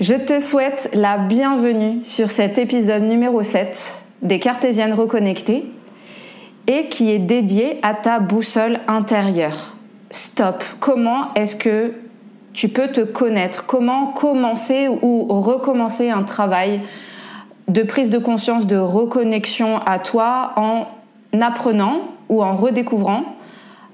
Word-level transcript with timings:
Je 0.00 0.14
te 0.14 0.38
souhaite 0.38 0.90
la 0.94 1.18
bienvenue 1.18 2.04
sur 2.04 2.30
cet 2.30 2.56
épisode 2.56 3.02
numéro 3.02 3.42
7 3.42 4.00
des 4.22 4.38
Cartésiennes 4.38 4.92
reconnectées 4.92 5.64
et 6.68 6.84
qui 6.84 7.10
est 7.10 7.18
dédié 7.18 7.80
à 7.82 7.94
ta 7.94 8.20
boussole 8.20 8.78
intérieure. 8.86 9.74
Stop. 10.10 10.62
Comment 10.78 11.34
est-ce 11.34 11.56
que 11.56 11.94
tu 12.52 12.68
peux 12.68 12.86
te 12.86 13.00
connaître? 13.00 13.66
Comment 13.66 14.12
commencer 14.12 14.86
ou 14.88 15.26
recommencer 15.40 16.10
un 16.10 16.22
travail 16.22 16.80
de 17.66 17.82
prise 17.82 18.08
de 18.08 18.18
conscience, 18.18 18.66
de 18.68 18.78
reconnexion 18.78 19.78
à 19.78 19.98
toi 19.98 20.52
en 20.54 20.86
apprenant 21.40 22.02
ou 22.28 22.44
en 22.44 22.54
redécouvrant 22.54 23.24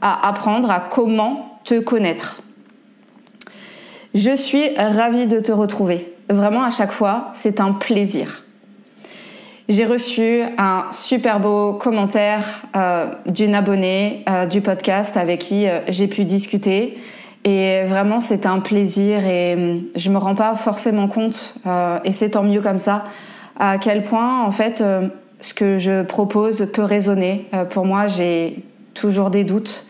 à 0.02 0.28
apprendre 0.28 0.70
à 0.70 0.80
comment 0.80 1.60
te 1.64 1.80
connaître? 1.80 2.42
Je 4.14 4.36
suis 4.36 4.74
ravie 4.76 5.26
de 5.26 5.40
te 5.40 5.52
retrouver. 5.52 6.14
Vraiment, 6.30 6.62
à 6.62 6.70
chaque 6.70 6.92
fois, 6.92 7.32
c'est 7.34 7.60
un 7.60 7.72
plaisir. 7.72 8.44
J'ai 9.68 9.86
reçu 9.86 10.42
un 10.58 10.84
super 10.92 11.40
beau 11.40 11.72
commentaire 11.74 12.62
euh, 12.76 13.06
d'une 13.26 13.54
abonnée 13.54 14.22
euh, 14.28 14.44
du 14.44 14.60
podcast 14.60 15.16
avec 15.16 15.40
qui 15.40 15.66
euh, 15.66 15.80
j'ai 15.88 16.06
pu 16.06 16.24
discuter. 16.24 16.98
Et 17.44 17.82
vraiment, 17.84 18.20
c'est 18.20 18.44
un 18.44 18.60
plaisir 18.60 19.24
et 19.26 19.82
je 19.96 20.10
me 20.10 20.18
rends 20.18 20.34
pas 20.34 20.54
forcément 20.56 21.08
compte, 21.08 21.56
et 22.02 22.12
c'est 22.12 22.30
tant 22.30 22.42
mieux 22.42 22.62
comme 22.62 22.78
ça, 22.78 23.04
à 23.60 23.76
quel 23.76 24.02
point, 24.02 24.42
en 24.44 24.50
fait, 24.50 24.82
ce 25.40 25.52
que 25.52 25.76
je 25.76 26.04
propose 26.04 26.66
peut 26.72 26.84
résonner. 26.84 27.44
pour 27.68 27.84
moi, 27.84 28.06
j'ai 28.06 28.64
toujours 28.94 29.28
des 29.28 29.44
doutes. 29.44 29.84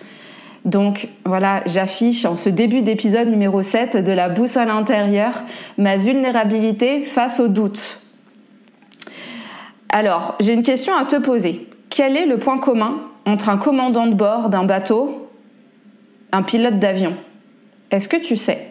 Donc 0.64 1.08
voilà, 1.26 1.62
j'affiche 1.66 2.24
en 2.24 2.36
ce 2.36 2.48
début 2.48 2.80
d'épisode 2.80 3.28
numéro 3.28 3.62
7 3.62 3.98
de 3.98 4.12
la 4.12 4.30
boussole 4.30 4.70
intérieure 4.70 5.42
ma 5.76 5.96
vulnérabilité 5.96 7.02
face 7.02 7.38
au 7.38 7.48
doute. 7.48 8.00
Alors, 9.90 10.36
j'ai 10.40 10.54
une 10.54 10.62
question 10.62 10.96
à 10.96 11.04
te 11.04 11.16
poser. 11.16 11.68
Quel 11.90 12.16
est 12.16 12.26
le 12.26 12.38
point 12.38 12.58
commun 12.58 13.00
entre 13.26 13.50
un 13.50 13.58
commandant 13.58 14.06
de 14.06 14.14
bord 14.14 14.48
d'un 14.48 14.64
bateau, 14.64 15.30
un 16.32 16.42
pilote 16.42 16.78
d'avion? 16.78 17.14
Est-ce 17.90 18.08
que 18.08 18.16
tu 18.16 18.36
sais? 18.36 18.70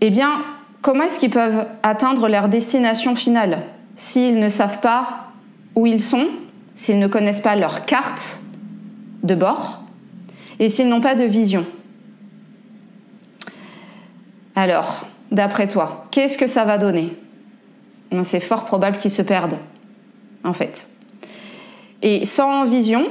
Eh 0.00 0.10
bien, 0.10 0.42
comment 0.80 1.04
est-ce 1.04 1.18
qu'ils 1.18 1.30
peuvent 1.30 1.66
atteindre 1.82 2.28
leur 2.28 2.48
destination 2.48 3.16
finale? 3.16 3.62
S'ils 3.96 4.38
ne 4.38 4.48
savent 4.48 4.80
pas 4.80 5.32
où 5.74 5.86
ils 5.86 6.02
sont, 6.02 6.28
s'ils 6.76 6.98
ne 6.98 7.08
connaissent 7.08 7.40
pas 7.40 7.56
leur 7.56 7.84
carte 7.84 8.41
de 9.22 9.34
bord 9.34 9.82
et 10.58 10.68
s'ils 10.68 10.88
n'ont 10.88 11.00
pas 11.00 11.14
de 11.14 11.24
vision. 11.24 11.64
Alors, 14.54 15.06
d'après 15.30 15.68
toi, 15.68 16.06
qu'est-ce 16.10 16.36
que 16.36 16.46
ça 16.46 16.64
va 16.64 16.78
donner? 16.78 17.16
C'est 18.24 18.40
fort 18.40 18.64
probable 18.64 18.98
qu'ils 18.98 19.10
se 19.10 19.22
perdent, 19.22 19.56
en 20.44 20.52
fait. 20.52 20.88
Et 22.02 22.26
sans 22.26 22.66
vision, 22.66 23.06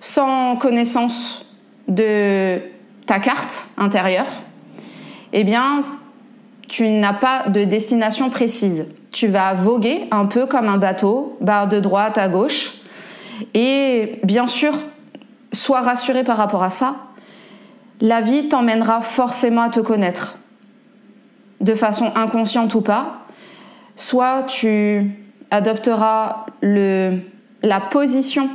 sans 0.00 0.56
connaissance 0.56 1.46
de 1.88 2.60
ta 3.06 3.18
carte 3.18 3.70
intérieure, 3.78 4.26
eh 5.32 5.44
bien, 5.44 5.84
tu 6.68 6.88
n'as 6.88 7.14
pas 7.14 7.48
de 7.48 7.64
destination 7.64 8.28
précise. 8.28 8.92
Tu 9.12 9.26
vas 9.26 9.54
voguer 9.54 10.06
un 10.10 10.26
peu 10.26 10.46
comme 10.46 10.68
un 10.68 10.76
bateau, 10.76 11.36
barre 11.40 11.68
de 11.68 11.80
droite 11.80 12.18
à 12.18 12.28
gauche, 12.28 12.79
et 13.54 14.20
bien 14.24 14.46
sûr, 14.46 14.74
sois 15.52 15.80
rassuré 15.80 16.24
par 16.24 16.36
rapport 16.36 16.62
à 16.62 16.70
ça. 16.70 16.96
La 18.00 18.20
vie 18.20 18.48
t'emmènera 18.48 19.02
forcément 19.02 19.62
à 19.62 19.70
te 19.70 19.80
connaître, 19.80 20.38
de 21.60 21.74
façon 21.74 22.12
inconsciente 22.14 22.74
ou 22.74 22.80
pas. 22.80 23.26
Soit 23.96 24.44
tu 24.44 25.10
adopteras 25.50 26.46
le, 26.62 27.18
la 27.62 27.80
position 27.80 28.48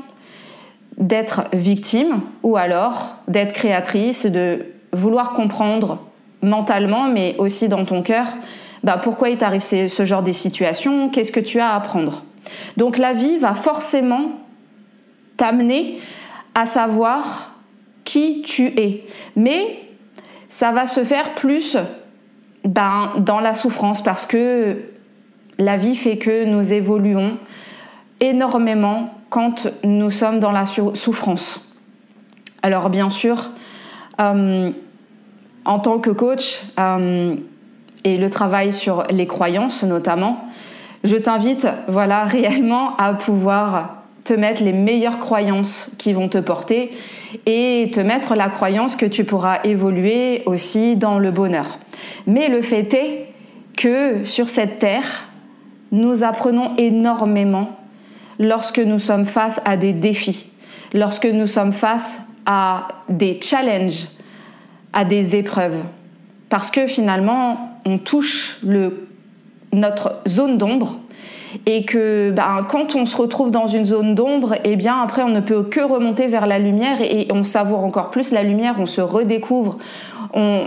d'être 0.98 1.44
victime, 1.54 2.22
ou 2.42 2.58
alors 2.58 3.18
d'être 3.28 3.54
créatrice, 3.54 4.26
de 4.26 4.66
vouloir 4.94 5.34
comprendre 5.34 6.00
mentalement, 6.42 7.08
mais 7.10 7.36
aussi 7.38 7.68
dans 7.68 7.86
ton 7.86 8.02
cœur, 8.02 8.28
bah 8.84 9.00
pourquoi 9.04 9.30
il 9.30 9.38
t'arrive 9.38 9.64
ce 9.64 10.06
genre 10.06 10.24
de 10.24 10.32
situation, 10.32 11.10
qu'est-ce 11.10 11.32
que 11.32 11.40
tu 11.40 11.60
as 11.60 11.70
à 11.72 11.76
apprendre. 11.76 12.24
Donc 12.78 12.98
la 12.98 13.14
vie 13.14 13.38
va 13.38 13.56
forcément 13.56 14.30
t'amener 15.38 16.00
à 16.54 16.66
savoir 16.66 17.56
qui 18.04 18.42
tu 18.44 18.68
es. 18.80 19.04
Mais 19.36 19.80
ça 20.48 20.72
va 20.72 20.88
se 20.88 21.04
faire 21.04 21.34
plus 21.36 21.78
ben, 22.64 23.12
dans 23.18 23.40
la 23.40 23.56
souffrance 23.56 24.02
parce 24.02 24.26
que 24.26 24.78
la 25.58 25.78
vie 25.78 25.96
fait 25.96 26.18
que 26.18 26.46
nous 26.46 26.74
évoluons 26.74 27.38
énormément 28.20 29.12
quand 29.30 29.68
nous 29.84 30.12
sommes 30.12 30.40
dans 30.40 30.52
la 30.52 30.66
souffrance. 30.66 31.74
Alors 32.64 32.90
bien 32.90 33.10
sûr, 33.10 33.50
euh, 34.20 34.72
en 35.66 35.80
tant 35.80 36.00
que 36.00 36.10
coach 36.10 36.62
euh, 36.80 37.36
et 38.04 38.18
le 38.18 38.30
travail 38.30 38.74
sur 38.74 39.04
les 39.10 39.28
croyances 39.28 39.84
notamment, 39.84 40.46
je 41.04 41.16
t'invite 41.16 41.68
voilà 41.88 42.24
réellement 42.26 42.96
à 42.98 43.14
pouvoir 43.14 43.95
te 44.26 44.34
mettre 44.34 44.64
les 44.64 44.74
meilleures 44.74 45.20
croyances 45.20 45.92
qui 45.98 46.12
vont 46.12 46.28
te 46.28 46.40
porter 46.40 46.92
et 47.46 47.92
te 47.94 48.00
mettre 48.00 48.36
la 48.36 48.50
croyance 48.50 48.96
que 48.96 49.06
tu 49.06 49.24
pourras 49.24 49.60
évoluer 49.64 50.42
aussi 50.48 50.98
dans 50.98 51.20
le 51.20 51.32
bonheur. 51.32 51.80
Mais 52.28 52.50
le 52.50 52.62
fait 52.62 52.94
est 52.94 53.28
que 53.78 54.24
sur 54.26 54.50
cette 54.50 54.80
terre, 54.80 55.30
nous 55.92 56.24
apprenons 56.24 56.76
énormément 56.78 57.78
lorsque 58.40 58.80
nous 58.80 59.00
sommes 59.00 59.26
face 59.26 59.62
à 59.64 59.78
des 59.78 59.94
défis, 59.94 60.50
lorsque 60.94 61.28
nous 61.28 61.48
sommes 61.48 61.74
face 61.74 62.22
à 62.48 62.88
des 63.08 63.40
challenges, 63.42 64.08
à 64.92 65.06
des 65.06 65.36
épreuves. 65.36 65.84
Parce 66.50 66.72
que 66.72 66.88
finalement, 66.88 67.80
on 67.86 68.00
touche 68.00 68.58
le, 68.64 69.08
notre 69.72 70.22
zone 70.28 70.58
d'ombre 70.58 71.00
et 71.66 71.84
que 71.84 72.32
ben, 72.32 72.66
quand 72.68 72.96
on 72.96 73.06
se 73.06 73.16
retrouve 73.16 73.52
dans 73.52 73.68
une 73.68 73.86
zone 73.86 74.16
d'ombre, 74.16 74.56
eh 74.64 74.76
bien 74.76 75.02
après 75.02 75.24
on 75.24 75.30
ne 75.30 75.40
peut 75.40 75.64
que 75.64 75.82
remonter 75.82 76.28
vers 76.28 76.48
la 76.48 76.60
lumière 76.60 77.02
et, 77.02 77.28
on 77.32 77.44
savoure 77.44 77.84
encore 77.84 78.10
plus 78.10 78.32
la 78.32 78.44
lumière, 78.44 78.76
on 78.80 78.86
se 78.86 79.02
redécouvre, 79.02 79.78
on, 80.34 80.64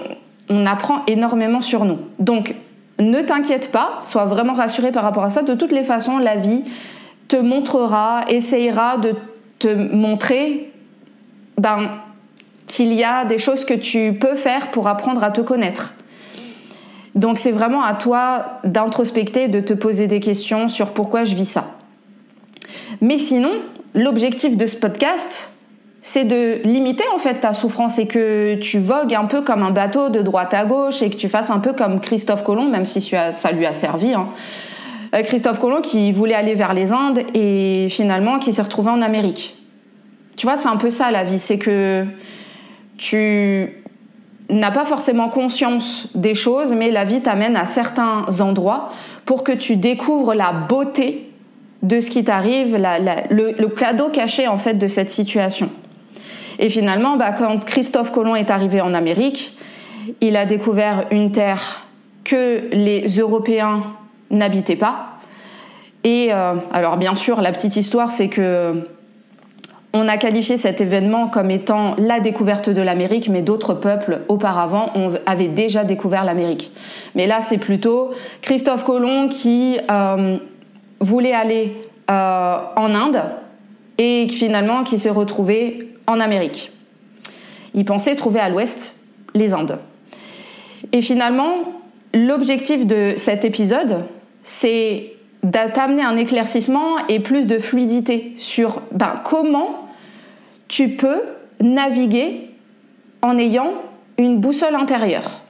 on 0.48 0.66
apprend 0.66 1.02
énormément 1.06 1.60
sur 1.60 1.84
nous. 1.84 1.98
Donc 2.18 2.54
ne 2.98 3.22
t'inquiète 3.22 3.70
pas, 3.70 4.00
sois 4.02 4.24
vraiment 4.24 4.54
rassuré 4.54 4.92
par 4.92 5.04
rapport 5.04 5.24
à 5.24 5.30
ça. 5.30 5.42
De 5.42 5.54
toutes 5.54 5.72
les 5.72 5.84
façons, 5.84 6.18
la 6.18 6.36
vie 6.36 6.64
te 7.28 7.36
montrera, 7.36 8.24
essayera 8.28 8.96
de 8.98 9.14
te 9.58 9.68
montrer 9.68 10.72
ben, 11.58 11.90
qu'il 12.66 12.92
y 12.92 13.04
a 13.04 13.24
des 13.24 13.38
choses 13.38 13.64
que 13.64 13.74
tu 13.74 14.14
peux 14.14 14.34
faire 14.34 14.70
pour 14.70 14.88
apprendre 14.88 15.22
à 15.22 15.30
te 15.30 15.40
connaître. 15.40 15.94
Donc 17.18 17.40
c'est 17.40 17.50
vraiment 17.50 17.82
à 17.82 17.94
toi 17.94 18.60
d'introspecter, 18.62 19.48
de 19.48 19.58
te 19.58 19.72
poser 19.72 20.06
des 20.06 20.20
questions 20.20 20.68
sur 20.68 20.92
pourquoi 20.92 21.24
je 21.24 21.34
vis 21.34 21.46
ça. 21.46 21.64
Mais 23.00 23.18
sinon, 23.18 23.50
l'objectif 23.92 24.56
de 24.56 24.66
ce 24.66 24.76
podcast, 24.76 25.52
c'est 26.00 26.22
de 26.22 26.60
limiter 26.62 27.02
en 27.12 27.18
fait 27.18 27.40
ta 27.40 27.54
souffrance 27.54 27.98
et 27.98 28.06
que 28.06 28.54
tu 28.60 28.78
vogues 28.78 29.14
un 29.14 29.24
peu 29.24 29.42
comme 29.42 29.64
un 29.64 29.72
bateau 29.72 30.10
de 30.10 30.22
droite 30.22 30.54
à 30.54 30.64
gauche 30.64 31.02
et 31.02 31.10
que 31.10 31.16
tu 31.16 31.28
fasses 31.28 31.50
un 31.50 31.58
peu 31.58 31.72
comme 31.72 31.98
Christophe 31.98 32.44
Colomb, 32.44 32.70
même 32.70 32.86
si 32.86 33.00
ça 33.00 33.50
lui 33.50 33.66
a 33.66 33.74
servi. 33.74 34.14
Hein. 34.14 34.28
Euh, 35.12 35.22
Christophe 35.24 35.58
Colomb 35.58 35.80
qui 35.80 36.12
voulait 36.12 36.36
aller 36.36 36.54
vers 36.54 36.72
les 36.72 36.92
Indes 36.92 37.24
et 37.34 37.88
finalement 37.90 38.38
qui 38.38 38.52
s'est 38.52 38.62
retrouvé 38.62 38.90
en 38.90 39.02
Amérique. 39.02 39.56
Tu 40.36 40.46
vois, 40.46 40.56
c'est 40.56 40.68
un 40.68 40.76
peu 40.76 40.90
ça 40.90 41.10
la 41.10 41.24
vie, 41.24 41.40
c'est 41.40 41.58
que 41.58 42.06
tu 42.96 43.82
n'as 44.50 44.70
pas 44.70 44.84
forcément 44.84 45.28
conscience 45.28 46.08
des 46.14 46.34
choses, 46.34 46.72
mais 46.72 46.90
la 46.90 47.04
vie 47.04 47.20
t'amène 47.20 47.56
à 47.56 47.66
certains 47.66 48.24
endroits 48.40 48.90
pour 49.24 49.44
que 49.44 49.52
tu 49.52 49.76
découvres 49.76 50.34
la 50.34 50.52
beauté 50.52 51.30
de 51.82 52.00
ce 52.00 52.10
qui 52.10 52.24
t'arrive, 52.24 52.76
le, 52.76 53.66
cadeau 53.68 54.08
caché 54.08 54.48
en 54.48 54.58
fait 54.58 54.74
de 54.74 54.88
cette 54.88 55.10
situation. 55.10 55.70
Et 56.58 56.70
finalement, 56.70 57.16
bah, 57.16 57.32
quand 57.32 57.64
Christophe 57.64 58.10
Colomb 58.10 58.34
est 58.34 58.50
arrivé 58.50 58.80
en 58.80 58.94
Amérique, 58.94 59.56
il 60.20 60.36
a 60.36 60.46
découvert 60.46 61.06
une 61.10 61.30
terre 61.30 61.86
que 62.24 62.68
les 62.72 63.06
Européens 63.18 63.82
n'habitaient 64.30 64.76
pas. 64.76 65.18
Et 66.04 66.28
euh, 66.32 66.54
alors 66.72 66.96
bien 66.96 67.14
sûr, 67.14 67.40
la 67.40 67.52
petite 67.52 67.76
histoire, 67.76 68.10
c'est 68.10 68.28
que 68.28 68.82
on 69.94 70.06
a 70.06 70.18
qualifié 70.18 70.58
cet 70.58 70.80
événement 70.80 71.28
comme 71.28 71.50
étant 71.50 71.94
la 71.96 72.20
découverte 72.20 72.68
de 72.68 72.82
l'Amérique, 72.82 73.28
mais 73.28 73.42
d'autres 73.42 73.74
peuples 73.74 74.20
auparavant 74.28 74.92
avaient 75.24 75.48
déjà 75.48 75.84
découvert 75.84 76.24
l'Amérique. 76.24 76.72
Mais 77.14 77.26
là, 77.26 77.40
c'est 77.40 77.58
plutôt 77.58 78.10
Christophe 78.42 78.84
Colomb 78.84 79.28
qui 79.28 79.78
euh, 79.90 80.36
voulait 81.00 81.32
aller 81.32 81.72
euh, 82.10 82.58
en 82.76 82.94
Inde 82.94 83.22
et 83.96 84.28
finalement 84.28 84.84
qui 84.84 84.98
s'est 84.98 85.10
retrouvé 85.10 85.94
en 86.06 86.20
Amérique. 86.20 86.70
Il 87.74 87.84
pensait 87.84 88.14
trouver 88.14 88.40
à 88.40 88.50
l'ouest 88.50 88.98
les 89.34 89.54
Indes. 89.54 89.78
Et 90.92 91.02
finalement, 91.02 91.50
l'objectif 92.12 92.86
de 92.86 93.14
cet 93.16 93.44
épisode, 93.44 94.04
c'est 94.42 95.12
d'amener 95.42 96.02
un 96.02 96.16
éclaircissement 96.16 97.06
et 97.08 97.20
plus 97.20 97.46
de 97.46 97.58
fluidité 97.58 98.34
sur 98.38 98.82
ben, 98.92 99.20
comment 99.24 99.88
tu 100.68 100.90
peux 100.90 101.22
naviguer 101.60 102.50
en 103.22 103.38
ayant 103.38 103.72
une 104.18 104.38
boussole 104.38 104.74
intérieure. 104.74 105.40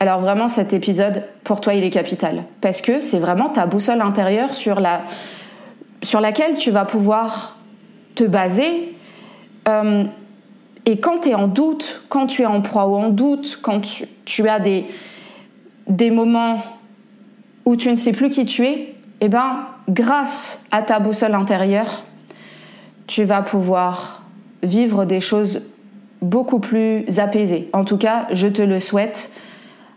Alors 0.00 0.20
vraiment 0.20 0.48
cet 0.48 0.72
épisode, 0.72 1.24
pour 1.44 1.60
toi, 1.60 1.74
il 1.74 1.84
est 1.84 1.90
capital. 1.90 2.44
Parce 2.60 2.80
que 2.80 3.00
c'est 3.00 3.18
vraiment 3.18 3.50
ta 3.50 3.66
boussole 3.66 4.00
intérieure 4.00 4.54
sur, 4.54 4.80
la, 4.80 5.02
sur 6.02 6.20
laquelle 6.20 6.56
tu 6.56 6.70
vas 6.70 6.84
pouvoir 6.84 7.58
te 8.14 8.24
baser. 8.24 8.96
Euh, 9.68 10.04
et 10.86 10.98
quand 10.98 11.20
tu 11.20 11.28
es 11.28 11.34
en 11.34 11.46
doute, 11.46 12.02
quand 12.08 12.26
tu 12.26 12.42
es 12.42 12.46
en 12.46 12.60
proie 12.62 12.86
ou 12.88 12.96
en 12.96 13.10
doute, 13.10 13.60
quand 13.62 13.80
tu, 13.80 14.04
tu 14.24 14.48
as 14.48 14.58
des, 14.58 14.86
des 15.86 16.10
moments 16.10 16.62
où 17.64 17.76
tu 17.76 17.90
ne 17.90 17.96
sais 17.96 18.12
plus 18.12 18.30
qui 18.30 18.44
tu 18.44 18.66
es, 18.66 18.91
eh 19.24 19.28
ben, 19.28 19.68
grâce 19.88 20.64
à 20.72 20.82
ta 20.82 20.98
boussole 20.98 21.36
intérieure, 21.36 22.02
tu 23.06 23.22
vas 23.22 23.42
pouvoir 23.42 24.24
vivre 24.64 25.04
des 25.04 25.20
choses 25.20 25.62
beaucoup 26.22 26.58
plus 26.58 27.04
apaisées. 27.20 27.68
En 27.72 27.84
tout 27.84 27.98
cas, 27.98 28.26
je 28.32 28.48
te 28.48 28.62
le 28.62 28.80
souhaite 28.80 29.30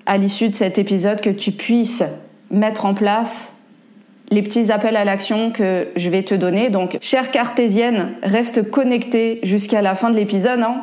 à 0.05 0.19
l'issue 0.19 0.49
de 0.49 0.55
cet 0.55 0.77
épisode 0.77 1.21
que 1.21 1.31
tu 1.31 1.51
puisses 1.51 2.03
mettre 2.51 2.85
en 2.85 2.93
place 2.93 3.55
les 4.29 4.43
petits 4.43 4.71
appels 4.71 4.95
à 4.95 5.05
l'action 5.05 5.51
que 5.51 5.87
je 5.95 6.09
vais 6.11 6.21
te 6.21 6.35
donner. 6.35 6.69
Donc, 6.69 6.99
chère 7.01 7.31
cartésienne, 7.31 8.11
reste 8.21 8.69
connectée 8.69 9.39
jusqu'à 9.41 9.81
la 9.81 9.95
fin 9.95 10.11
de 10.11 10.17
l'épisode. 10.17 10.59
Hein. 10.59 10.81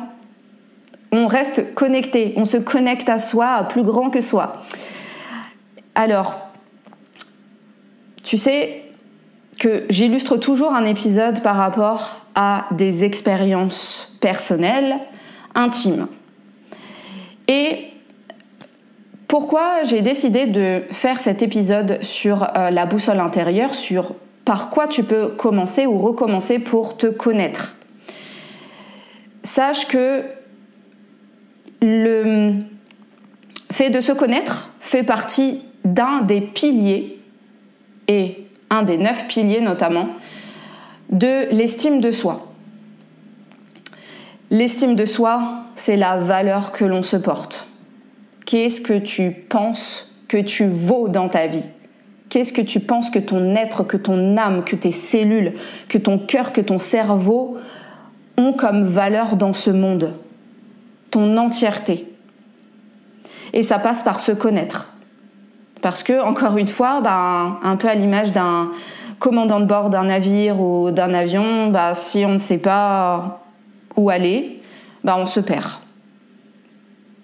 On 1.13 1.27
reste 1.27 1.73
connecté, 1.75 2.33
on 2.35 2.43
se 2.43 2.57
connecte 2.57 3.07
à 3.07 3.19
soi, 3.19 3.67
plus 3.69 3.83
grand 3.83 4.09
que 4.09 4.19
soi. 4.19 4.63
Alors, 5.95 6.52
tu 8.23 8.37
sais 8.37 8.83
que 9.59 9.83
j'illustre 9.89 10.37
toujours 10.37 10.73
un 10.73 10.85
épisode 10.85 11.41
par 11.41 11.55
rapport 11.55 12.21
à 12.35 12.65
des 12.71 13.03
expériences 13.03 14.15
personnelles, 14.19 14.97
intimes. 15.53 16.07
Et 17.47 17.85
pourquoi 19.27 19.83
j'ai 19.83 20.01
décidé 20.01 20.47
de 20.47 20.83
faire 20.91 21.19
cet 21.19 21.41
épisode 21.41 21.99
sur 22.01 22.43
euh, 22.43 22.69
la 22.69 22.85
boussole 22.85 23.19
intérieure, 23.19 23.73
sur 23.73 24.13
par 24.45 24.69
quoi 24.69 24.87
tu 24.87 25.03
peux 25.03 25.29
commencer 25.29 25.85
ou 25.85 25.99
recommencer 25.99 26.59
pour 26.59 26.97
te 26.97 27.07
connaître? 27.07 27.75
Sache 29.43 29.87
que 29.87 30.23
le 31.81 32.53
fait 33.71 33.89
de 33.89 34.01
se 34.01 34.11
connaître 34.11 34.71
fait 34.79 35.03
partie 35.03 35.61
d'un 35.83 36.21
des 36.21 36.41
piliers 36.41 37.19
et 38.07 38.45
un 38.69 38.83
des 38.83 38.97
neuf 38.97 39.27
piliers 39.27 39.61
notamment 39.61 40.09
de 41.09 41.53
l'estime 41.53 42.01
de 42.01 42.11
soi. 42.11 42.47
L'estime 44.49 44.95
de 44.95 45.05
soi, 45.05 45.63
c'est 45.75 45.95
la 45.95 46.17
valeur 46.17 46.71
que 46.71 46.85
l'on 46.85 47.03
se 47.03 47.17
porte. 47.17 47.67
Qu'est-ce 48.45 48.81
que 48.81 48.97
tu 48.97 49.31
penses 49.31 50.15
que 50.27 50.37
tu 50.37 50.67
vaux 50.67 51.07
dans 51.07 51.29
ta 51.29 51.47
vie? 51.47 51.65
Qu'est-ce 52.29 52.53
que 52.53 52.61
tu 52.61 52.79
penses 52.79 53.09
que 53.09 53.19
ton 53.19 53.55
être, 53.55 53.83
que 53.83 53.97
ton 53.97 54.37
âme, 54.37 54.63
que 54.63 54.75
tes 54.75 54.91
cellules, 54.91 55.53
que 55.87 55.97
ton 55.97 56.17
cœur, 56.17 56.51
que 56.51 56.61
ton 56.61 56.79
cerveau 56.79 57.57
ont 58.37 58.53
comme 58.53 58.83
valeur 58.83 59.35
dans 59.35 59.53
ce 59.53 59.69
monde? 59.69 60.13
Ton 61.11 61.37
entièreté. 61.37 62.07
Et 63.53 63.61
ça 63.61 63.77
passe 63.77 64.01
par 64.01 64.19
se 64.19 64.31
connaître. 64.31 64.92
Parce 65.83 66.01
que, 66.01 66.23
encore 66.23 66.57
une 66.57 66.69
fois, 66.69 67.01
ben, 67.01 67.59
un 67.61 67.75
peu 67.75 67.89
à 67.89 67.93
l'image 67.93 68.31
d'un 68.31 68.71
commandant 69.19 69.59
de 69.59 69.65
bord 69.65 69.89
d'un 69.89 70.05
navire 70.05 70.61
ou 70.61 70.91
d'un 70.91 71.13
avion, 71.13 71.67
ben, 71.67 71.93
si 71.93 72.25
on 72.25 72.31
ne 72.31 72.37
sait 72.37 72.57
pas 72.57 73.43
où 73.97 74.09
aller, 74.09 74.61
ben, 75.03 75.17
on 75.19 75.25
se 75.25 75.41
perd. 75.41 75.69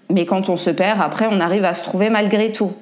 Mais 0.10 0.26
quand 0.26 0.50
on 0.50 0.58
se 0.58 0.70
perd, 0.72 1.00
après, 1.00 1.30
on 1.32 1.40
arrive 1.40 1.64
à 1.64 1.74
se 1.74 1.84
trouver 1.84 2.10
malgré 2.10 2.52
tout. 2.52 2.74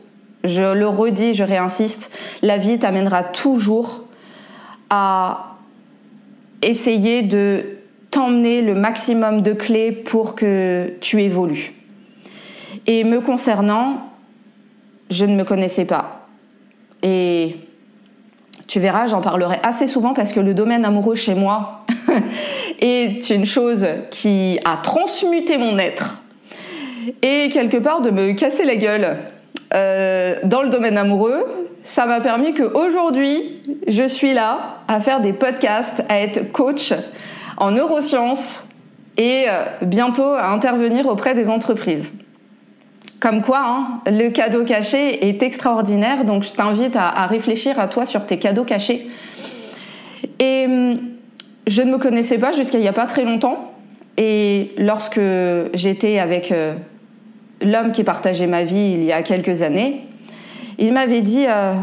Je 0.44 0.74
le 0.74 0.88
redis, 0.88 1.36
je 1.36 1.44
réinsiste, 1.44 2.12
la 2.42 2.58
vie 2.58 2.80
t'amènera 2.80 3.24
toujours 3.24 4.06
à 4.90 5.58
essayer 6.64 7.22
de 7.22 7.78
t'emmener 8.10 8.64
le 8.64 8.74
maximum 8.74 9.44
de 9.44 9.54
clés 9.54 9.92
pour 9.92 10.34
que 10.34 10.96
tu 11.02 11.22
évolues. 11.22 11.76
Et 12.88 13.04
me 13.04 13.22
concernant, 13.22 14.08
je 15.10 15.26
ne 15.26 15.36
me 15.36 15.44
connaissais 15.44 15.86
pas. 15.86 16.28
Et 17.04 17.58
tu 18.68 18.80
verras, 18.80 19.08
j'en 19.08 19.22
parlerai 19.22 19.60
assez 19.64 19.88
souvent 19.88 20.14
parce 20.14 20.32
que 20.32 20.40
le 20.40 20.54
domaine 20.54 20.84
amoureux 20.84 21.16
chez 21.16 21.36
moi 21.36 21.86
est 22.80 23.30
une 23.30 23.46
chose 23.46 23.86
qui 24.12 24.60
a 24.66 24.78
transmuté 24.78 25.58
mon 25.58 25.78
être 25.78 26.22
et 27.22 27.50
quelque 27.50 27.78
part 27.78 28.02
de 28.02 28.10
me 28.10 28.34
casser 28.34 28.66
la 28.66 28.76
gueule 28.76 29.18
euh, 29.74 30.36
dans 30.44 30.62
le 30.62 30.70
domaine 30.70 30.98
amoureux. 30.98 31.46
Ça 31.84 32.06
m'a 32.06 32.20
permis 32.20 32.54
qu'aujourd'hui, 32.54 33.62
je 33.88 34.08
suis 34.08 34.34
là 34.34 34.80
à 34.90 35.00
faire 35.00 35.22
des 35.22 35.32
podcasts, 35.32 36.04
à 36.10 36.20
être 36.20 36.52
coach 36.52 36.94
en 37.56 37.72
neurosciences 37.72 38.68
et 39.16 39.46
euh, 39.48 39.64
bientôt 39.82 40.34
à 40.34 40.50
intervenir 40.50 41.08
auprès 41.08 41.34
des 41.34 41.50
entreprises. 41.50 42.12
Comme 43.20 43.42
quoi, 43.42 43.62
hein, 43.66 44.02
le 44.06 44.30
cadeau 44.30 44.64
caché 44.64 45.28
est 45.28 45.42
extraordinaire, 45.42 46.24
donc 46.24 46.44
je 46.44 46.52
t'invite 46.52 46.96
à, 46.96 47.26
réfléchir 47.26 47.80
à 47.80 47.88
toi 47.88 48.06
sur 48.06 48.26
tes 48.26 48.38
cadeaux 48.38 48.64
cachés. 48.64 49.08
Et 50.40 50.66
hum, 50.68 51.00
je 51.66 51.82
ne 51.82 51.92
me 51.92 51.98
connaissais 51.98 52.38
pas 52.38 52.52
jusqu'à 52.52 52.78
il 52.78 52.82
n'y 52.82 52.88
a 52.88 52.94
pas 52.94 53.08
très 53.08 53.26
longtemps. 53.26 53.74
Et 54.18 54.72
lorsque 54.78 55.22
j'étais 55.74 56.20
avec 56.20 56.52
euh, 56.52 56.76
l'homme 57.62 57.92
qui 57.92 58.04
partageait 58.04 58.48
ma 58.48 58.64
vie 58.64 58.94
il 58.94 59.04
y 59.04 59.12
a 59.12 59.24
quelques 59.24 59.62
années, 59.64 60.02
il 60.78 60.94
m'avait 60.94 61.22
dit 61.22 61.46
euh, 61.48 61.74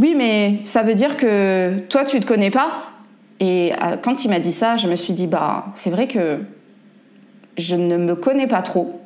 Oui, 0.00 0.14
mais 0.16 0.58
ça 0.64 0.82
veut 0.82 0.94
dire 0.94 1.16
que 1.16 1.78
toi, 1.88 2.04
tu 2.04 2.16
ne 2.16 2.22
te 2.22 2.26
connais 2.26 2.50
pas 2.50 2.90
Et 3.38 3.72
euh, 3.72 3.96
quand 4.02 4.24
il 4.24 4.28
m'a 4.28 4.40
dit 4.40 4.52
ça, 4.52 4.76
je 4.76 4.88
me 4.88 4.96
suis 4.96 5.12
dit 5.12 5.28
Bah, 5.28 5.66
c'est 5.74 5.90
vrai 5.90 6.08
que 6.08 6.40
je 7.56 7.76
ne 7.76 7.96
me 7.96 8.16
connais 8.16 8.48
pas 8.48 8.62
trop. 8.62 9.00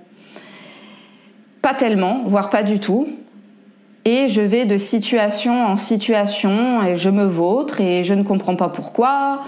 Pas 1.63 1.75
tellement, 1.75 2.23
voire 2.27 2.51
pas 2.51 2.63
du 2.63 2.79
tout. 2.79 3.09
Et 4.05 4.29
je 4.29 4.41
vais 4.41 4.65
de 4.65 4.79
situation 4.79 5.67
en 5.67 5.77
situation 5.77 6.83
et 6.83 6.97
je 6.97 7.11
me 7.11 7.25
vautre 7.25 7.81
et 7.81 8.03
je 8.03 8.15
ne 8.15 8.23
comprends 8.23 8.57
pas 8.57 8.71
pourquoi. 8.71 9.43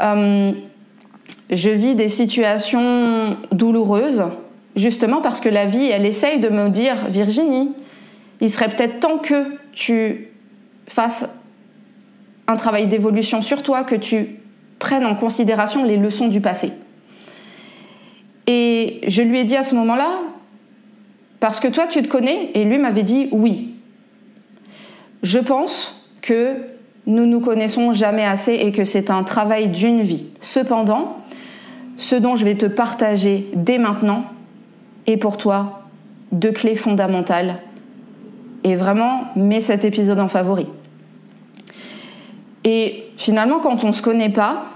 Euh, 0.00 0.52
je 1.50 1.70
vis 1.70 1.94
des 1.94 2.08
situations 2.08 3.36
douloureuses, 3.50 4.24
justement 4.76 5.20
parce 5.20 5.40
que 5.40 5.48
la 5.48 5.66
vie, 5.66 5.86
elle 5.86 6.06
essaye 6.06 6.40
de 6.40 6.48
me 6.48 6.68
dire, 6.68 7.08
Virginie, 7.08 7.72
il 8.40 8.50
serait 8.50 8.68
peut-être 8.68 9.00
temps 9.00 9.18
que 9.18 9.44
tu 9.72 10.28
fasses 10.88 11.28
un 12.46 12.56
travail 12.56 12.88
d'évolution 12.88 13.40
sur 13.40 13.62
toi, 13.62 13.84
que 13.84 13.94
tu 13.94 14.36
prenne 14.78 15.06
en 15.06 15.14
considération 15.14 15.84
les 15.84 15.96
leçons 15.96 16.28
du 16.28 16.40
passé. 16.40 16.72
Et 18.46 19.00
je 19.06 19.22
lui 19.22 19.38
ai 19.38 19.44
dit 19.44 19.56
à 19.56 19.62
ce 19.62 19.74
moment-là, 19.76 20.18
parce 21.42 21.58
que 21.58 21.66
toi 21.66 21.88
tu 21.88 22.00
te 22.02 22.06
connais, 22.06 22.52
et 22.54 22.62
lui 22.62 22.78
m'avait 22.78 23.02
dit 23.02 23.28
oui. 23.32 23.74
Je 25.24 25.40
pense 25.40 26.06
que 26.20 26.54
nous 27.06 27.26
nous 27.26 27.40
connaissons 27.40 27.92
jamais 27.92 28.24
assez 28.24 28.52
et 28.52 28.70
que 28.70 28.84
c'est 28.84 29.10
un 29.10 29.24
travail 29.24 29.66
d'une 29.66 30.02
vie. 30.02 30.28
Cependant, 30.40 31.16
ce 31.96 32.14
dont 32.14 32.36
je 32.36 32.44
vais 32.44 32.54
te 32.54 32.66
partager 32.66 33.50
dès 33.54 33.78
maintenant 33.78 34.26
est 35.08 35.16
pour 35.16 35.36
toi 35.36 35.82
deux 36.30 36.52
clés 36.52 36.76
fondamentales. 36.76 37.56
Et 38.62 38.76
vraiment, 38.76 39.24
mets 39.34 39.62
cet 39.62 39.84
épisode 39.84 40.20
en 40.20 40.28
favori. 40.28 40.68
Et 42.62 43.02
finalement, 43.16 43.58
quand 43.58 43.82
on 43.82 43.88
ne 43.88 43.92
se 43.92 44.02
connaît 44.02 44.30
pas, 44.30 44.66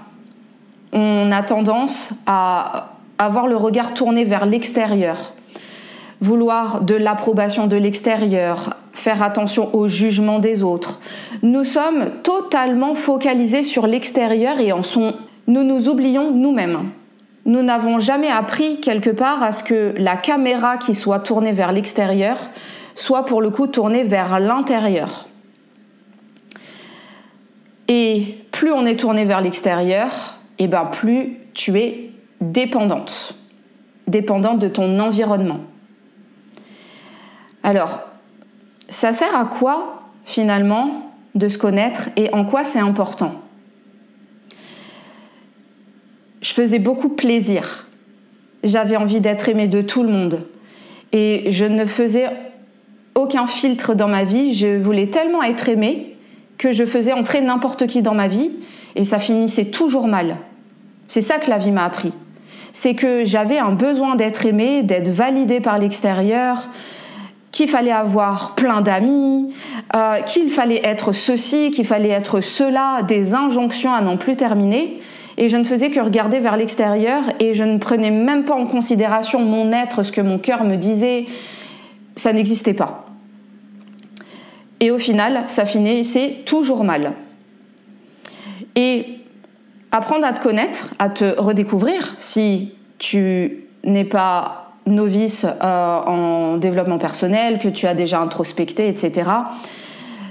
on 0.91 1.31
a 1.31 1.43
tendance 1.43 2.13
à 2.25 2.91
avoir 3.19 3.47
le 3.47 3.55
regard 3.55 3.93
tourné 3.93 4.25
vers 4.25 4.45
l'extérieur, 4.45 5.31
vouloir 6.21 6.81
de 6.81 6.95
l'approbation 6.95 7.67
de 7.67 7.75
l'extérieur, 7.75 8.75
faire 8.93 9.21
attention 9.21 9.73
au 9.75 9.87
jugement 9.87 10.39
des 10.39 10.63
autres. 10.63 10.99
Nous 11.43 11.63
sommes 11.63 12.09
totalement 12.23 12.95
focalisés 12.95 13.63
sur 13.63 13.87
l'extérieur 13.87 14.59
et 14.59 14.71
en 14.71 14.83
son... 14.83 15.13
nous 15.47 15.63
nous 15.63 15.89
oublions 15.89 16.31
nous-mêmes. 16.31 16.89
Nous 17.45 17.61
n'avons 17.61 17.99
jamais 17.99 18.29
appris 18.29 18.81
quelque 18.81 19.09
part 19.09 19.41
à 19.41 19.51
ce 19.51 19.63
que 19.63 19.93
la 19.97 20.17
caméra 20.17 20.77
qui 20.77 20.95
soit 20.95 21.19
tournée 21.19 21.53
vers 21.53 21.71
l'extérieur 21.71 22.37
soit 22.95 23.25
pour 23.25 23.41
le 23.41 23.51
coup 23.51 23.67
tournée 23.67 24.03
vers 24.03 24.39
l'intérieur. 24.39 25.27
Et 27.87 28.39
plus 28.51 28.71
on 28.71 28.85
est 28.85 28.97
tourné 28.97 29.23
vers 29.23 29.39
l'extérieur, 29.39 30.37
et 30.59 30.63
eh 30.63 30.67
ben 30.67 30.85
plus 30.85 31.37
tu 31.53 31.77
es 31.79 32.09
dépendante, 32.41 33.33
dépendante 34.07 34.59
de 34.59 34.67
ton 34.67 34.99
environnement. 34.99 35.59
Alors, 37.67 37.99
ça 38.87 39.11
sert 39.11 39.35
à 39.35 39.43
quoi 39.43 40.03
finalement 40.23 41.11
de 41.35 41.49
se 41.49 41.57
connaître 41.57 42.07
et 42.15 42.33
en 42.33 42.45
quoi 42.45 42.63
c'est 42.63 42.79
important? 42.79 43.33
Je 46.39 46.53
faisais 46.53 46.79
beaucoup 46.79 47.09
plaisir. 47.09 47.85
J'avais 48.63 48.95
envie 48.95 49.19
d'être 49.19 49.49
aimée 49.49 49.67
de 49.67 49.81
tout 49.81 50.03
le 50.03 50.09
monde. 50.09 50.43
Et 51.11 51.51
je 51.51 51.65
ne 51.65 51.83
faisais 51.83 52.29
aucun 53.15 53.47
filtre 53.47 53.95
dans 53.95 54.07
ma 54.07 54.23
vie. 54.23 54.53
Je 54.53 54.77
voulais 54.77 55.07
tellement 55.07 55.43
être 55.43 55.67
aimée 55.67 56.15
que 56.57 56.71
je 56.71 56.85
faisais 56.85 57.11
entrer 57.11 57.41
n'importe 57.41 57.85
qui 57.85 58.01
dans 58.01 58.15
ma 58.15 58.29
vie 58.29 58.51
et 58.95 59.03
ça 59.03 59.19
finissait 59.19 59.71
toujours 59.71 60.07
mal. 60.07 60.37
C'est 61.09 61.21
ça 61.21 61.37
que 61.37 61.49
la 61.49 61.57
vie 61.57 61.71
m'a 61.71 61.83
appris. 61.83 62.13
C'est 62.71 62.95
que 62.95 63.25
j'avais 63.25 63.57
un 63.57 63.73
besoin 63.73 64.15
d'être 64.15 64.45
aimée, 64.45 64.83
d'être 64.83 65.09
validée 65.09 65.59
par 65.59 65.79
l'extérieur, 65.79 66.69
qu'il 67.51 67.69
fallait 67.69 67.91
avoir 67.91 68.55
plein 68.55 68.81
d'amis, 68.81 69.53
euh, 69.95 70.21
qu'il 70.21 70.49
fallait 70.49 70.81
être 70.83 71.13
ceci, 71.13 71.71
qu'il 71.71 71.85
fallait 71.85 72.09
être 72.09 72.41
cela, 72.41 73.03
des 73.03 73.33
injonctions 73.33 73.93
à 73.93 74.01
n'en 74.01 74.17
plus 74.17 74.35
terminer. 74.35 75.01
Et 75.37 75.49
je 75.49 75.57
ne 75.57 75.63
faisais 75.63 75.91
que 75.91 75.99
regarder 75.99 76.39
vers 76.39 76.57
l'extérieur 76.57 77.23
et 77.39 77.53
je 77.53 77.63
ne 77.63 77.77
prenais 77.77 78.11
même 78.11 78.43
pas 78.43 78.55
en 78.55 78.65
considération 78.65 79.39
mon 79.39 79.71
être, 79.71 80.03
ce 80.03 80.11
que 80.11 80.21
mon 80.21 80.39
cœur 80.39 80.63
me 80.63 80.75
disait. 80.75 81.25
Ça 82.15 82.33
n'existait 82.33 82.73
pas. 82.73 83.05
Et 84.79 84.91
au 84.91 84.97
final, 84.97 85.43
ça 85.47 85.65
finissait 85.65 86.37
toujours 86.45 86.83
mal. 86.83 87.13
Et 88.75 89.05
apprendre 89.91 90.25
à 90.25 90.33
te 90.33 90.41
connaître, 90.41 90.89
à 90.99 91.09
te 91.09 91.39
redécouvrir, 91.39 92.15
si 92.19 92.73
tu 92.99 93.65
n'es 93.83 94.03
pas 94.03 94.66
novice 94.87 95.45
euh, 95.45 95.99
en 95.99 96.57
développement 96.57 96.97
personnel, 96.97 97.59
que 97.59 97.67
tu 97.67 97.85
as 97.87 97.93
déjà 97.93 98.19
introspecté, 98.19 98.87
etc., 98.87 99.29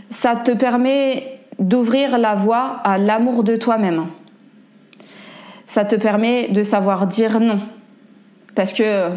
ça 0.08 0.36
te 0.36 0.52
permet 0.52 1.40
d'ouvrir 1.58 2.18
la 2.18 2.34
voie 2.34 2.80
à 2.84 2.98
l'amour 2.98 3.42
de 3.42 3.56
toi-même. 3.56 4.06
Ça 5.66 5.84
te 5.84 5.96
permet 5.96 6.48
de 6.48 6.62
savoir 6.62 7.06
dire 7.06 7.40
non. 7.40 7.60
Parce 8.54 8.72
que 8.72 9.10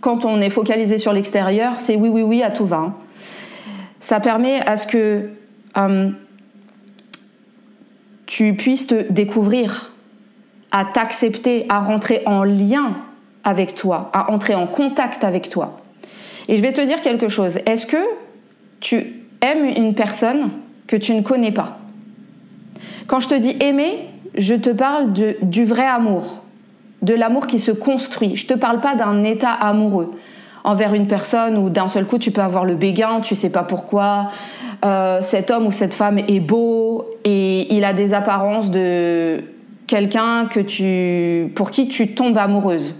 quand 0.00 0.24
on 0.24 0.40
est 0.40 0.50
focalisé 0.50 0.98
sur 0.98 1.12
l'extérieur, 1.12 1.80
c'est 1.80 1.96
oui, 1.96 2.08
oui, 2.08 2.22
oui 2.22 2.42
à 2.42 2.50
tout 2.50 2.66
va. 2.66 2.76
Hein. 2.76 2.94
Ça 4.00 4.20
permet 4.20 4.60
à 4.66 4.76
ce 4.76 4.86
que 4.86 5.30
euh, 5.76 6.10
tu 8.26 8.54
puisses 8.54 8.86
te 8.86 9.10
découvrir, 9.10 9.92
à 10.70 10.84
t'accepter, 10.84 11.66
à 11.68 11.80
rentrer 11.80 12.22
en 12.26 12.44
lien 12.44 12.96
avec 13.44 13.74
toi, 13.74 14.10
à 14.12 14.30
entrer 14.30 14.54
en 14.54 14.66
contact 14.66 15.24
avec 15.24 15.48
toi. 15.48 15.80
Et 16.48 16.56
je 16.56 16.62
vais 16.62 16.72
te 16.72 16.80
dire 16.80 17.00
quelque 17.00 17.28
chose. 17.28 17.58
Est-ce 17.66 17.86
que 17.86 17.96
tu 18.80 19.24
aimes 19.40 19.64
une 19.64 19.94
personne 19.94 20.50
que 20.86 20.96
tu 20.96 21.14
ne 21.14 21.22
connais 21.22 21.52
pas? 21.52 21.78
Quand 23.06 23.20
je 23.20 23.28
te 23.28 23.34
dis 23.34 23.56
aimer, 23.60 24.06
je 24.36 24.54
te 24.54 24.70
parle 24.70 25.12
de, 25.12 25.36
du 25.42 25.64
vrai 25.64 25.86
amour, 25.86 26.42
de 27.02 27.14
l'amour 27.14 27.46
qui 27.46 27.60
se 27.60 27.72
construit. 27.72 28.36
Je 28.36 28.44
ne 28.44 28.48
te 28.48 28.54
parle 28.54 28.80
pas 28.80 28.94
d'un 28.94 29.24
état 29.24 29.50
amoureux 29.50 30.12
envers 30.64 30.94
une 30.94 31.06
personne 31.06 31.56
où 31.56 31.70
d'un 31.70 31.88
seul 31.88 32.04
coup 32.04 32.18
tu 32.18 32.30
peux 32.30 32.42
avoir 32.42 32.64
le 32.64 32.74
béguin, 32.74 33.20
tu 33.20 33.34
sais 33.34 33.50
pas 33.50 33.62
pourquoi. 33.62 34.30
Euh, 34.84 35.20
cet 35.22 35.50
homme 35.50 35.66
ou 35.66 35.72
cette 35.72 35.94
femme 35.94 36.18
est 36.18 36.40
beau 36.40 37.06
et 37.24 37.74
il 37.74 37.84
a 37.84 37.92
des 37.92 38.14
apparences 38.14 38.70
de 38.70 39.42
quelqu'un 39.86 40.46
que 40.46 40.60
tu, 40.60 41.52
pour 41.54 41.70
qui 41.70 41.88
tu 41.88 42.14
tombes 42.14 42.38
amoureuse. 42.38 42.94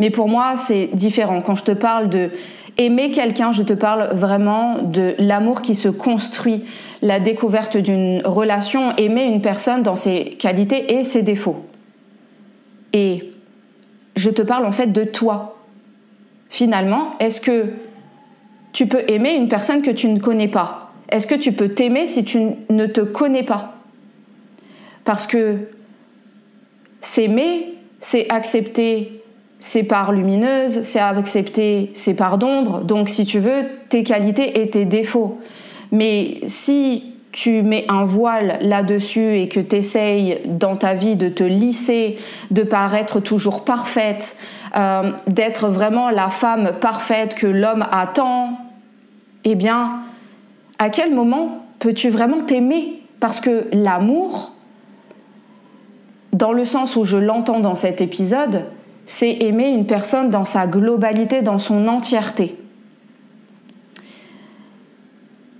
Mais 0.00 0.08
pour 0.08 0.30
moi, 0.30 0.56
c'est 0.56 0.88
différent. 0.94 1.42
Quand 1.42 1.54
je 1.54 1.64
te 1.64 1.72
parle 1.72 2.08
de 2.08 2.30
aimer 2.78 3.10
quelqu'un, 3.10 3.52
je 3.52 3.62
te 3.62 3.74
parle 3.74 4.08
vraiment 4.14 4.78
de 4.78 5.14
l'amour 5.18 5.60
qui 5.60 5.74
se 5.74 5.90
construit, 5.90 6.64
la 7.02 7.20
découverte 7.20 7.76
d'une 7.76 8.22
relation, 8.24 8.96
aimer 8.96 9.24
une 9.24 9.42
personne 9.42 9.82
dans 9.82 9.96
ses 9.96 10.24
qualités 10.38 10.94
et 10.94 11.04
ses 11.04 11.20
défauts. 11.20 11.66
Et 12.94 13.30
je 14.16 14.30
te 14.30 14.40
parle 14.40 14.64
en 14.64 14.72
fait 14.72 14.86
de 14.86 15.04
toi. 15.04 15.58
Finalement, 16.48 17.18
est-ce 17.20 17.42
que 17.42 17.66
tu 18.72 18.86
peux 18.86 19.02
aimer 19.06 19.34
une 19.34 19.50
personne 19.50 19.82
que 19.82 19.90
tu 19.90 20.08
ne 20.08 20.18
connais 20.18 20.48
pas? 20.48 20.92
Est-ce 21.10 21.26
que 21.26 21.34
tu 21.34 21.52
peux 21.52 21.68
t'aimer 21.68 22.06
si 22.06 22.24
tu 22.24 22.38
ne 22.70 22.86
te 22.86 23.02
connais 23.02 23.42
pas? 23.42 23.74
Parce 25.04 25.26
que 25.26 25.56
s'aimer, 27.02 27.74
c'est 28.00 28.32
accepter 28.32 29.19
ses 29.60 29.82
parts 29.82 30.12
lumineuses, 30.12 30.82
c'est 30.82 30.98
accepter 30.98 31.90
ses 31.94 32.14
parts 32.14 32.38
d'ombre, 32.38 32.80
donc 32.80 33.08
si 33.08 33.24
tu 33.24 33.38
veux, 33.38 33.66
tes 33.90 34.02
qualités 34.02 34.62
et 34.62 34.70
tes 34.70 34.86
défauts. 34.86 35.38
Mais 35.92 36.40
si 36.46 37.14
tu 37.32 37.62
mets 37.62 37.84
un 37.88 38.04
voile 38.04 38.58
là-dessus 38.62 39.38
et 39.38 39.48
que 39.48 39.60
tu 39.60 39.76
essayes 39.76 40.40
dans 40.46 40.76
ta 40.76 40.94
vie 40.94 41.16
de 41.16 41.28
te 41.28 41.44
lisser, 41.44 42.18
de 42.50 42.62
paraître 42.62 43.20
toujours 43.20 43.64
parfaite, 43.64 44.36
euh, 44.76 45.12
d'être 45.26 45.68
vraiment 45.68 46.10
la 46.10 46.30
femme 46.30 46.72
parfaite 46.80 47.34
que 47.34 47.46
l'homme 47.46 47.86
attend, 47.92 48.58
eh 49.44 49.54
bien, 49.54 50.00
à 50.78 50.90
quel 50.90 51.14
moment 51.14 51.64
peux-tu 51.78 52.10
vraiment 52.10 52.40
t'aimer? 52.40 53.02
Parce 53.20 53.40
que 53.40 53.66
l'amour, 53.72 54.52
dans 56.32 56.52
le 56.52 56.64
sens 56.64 56.96
où 56.96 57.04
je 57.04 57.18
l'entends 57.18 57.60
dans 57.60 57.74
cet 57.74 58.00
épisode, 58.00 58.64
c'est 59.10 59.38
aimer 59.42 59.70
une 59.70 59.86
personne 59.86 60.30
dans 60.30 60.44
sa 60.44 60.68
globalité, 60.68 61.42
dans 61.42 61.58
son 61.58 61.88
entièreté. 61.88 62.56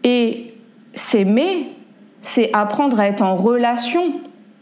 Et 0.05 0.55
s'aimer, 0.95 1.67
c'est 2.23 2.51
apprendre 2.53 3.01
à 3.01 3.09
être 3.09 3.23
en 3.23 3.35
relation 3.35 4.13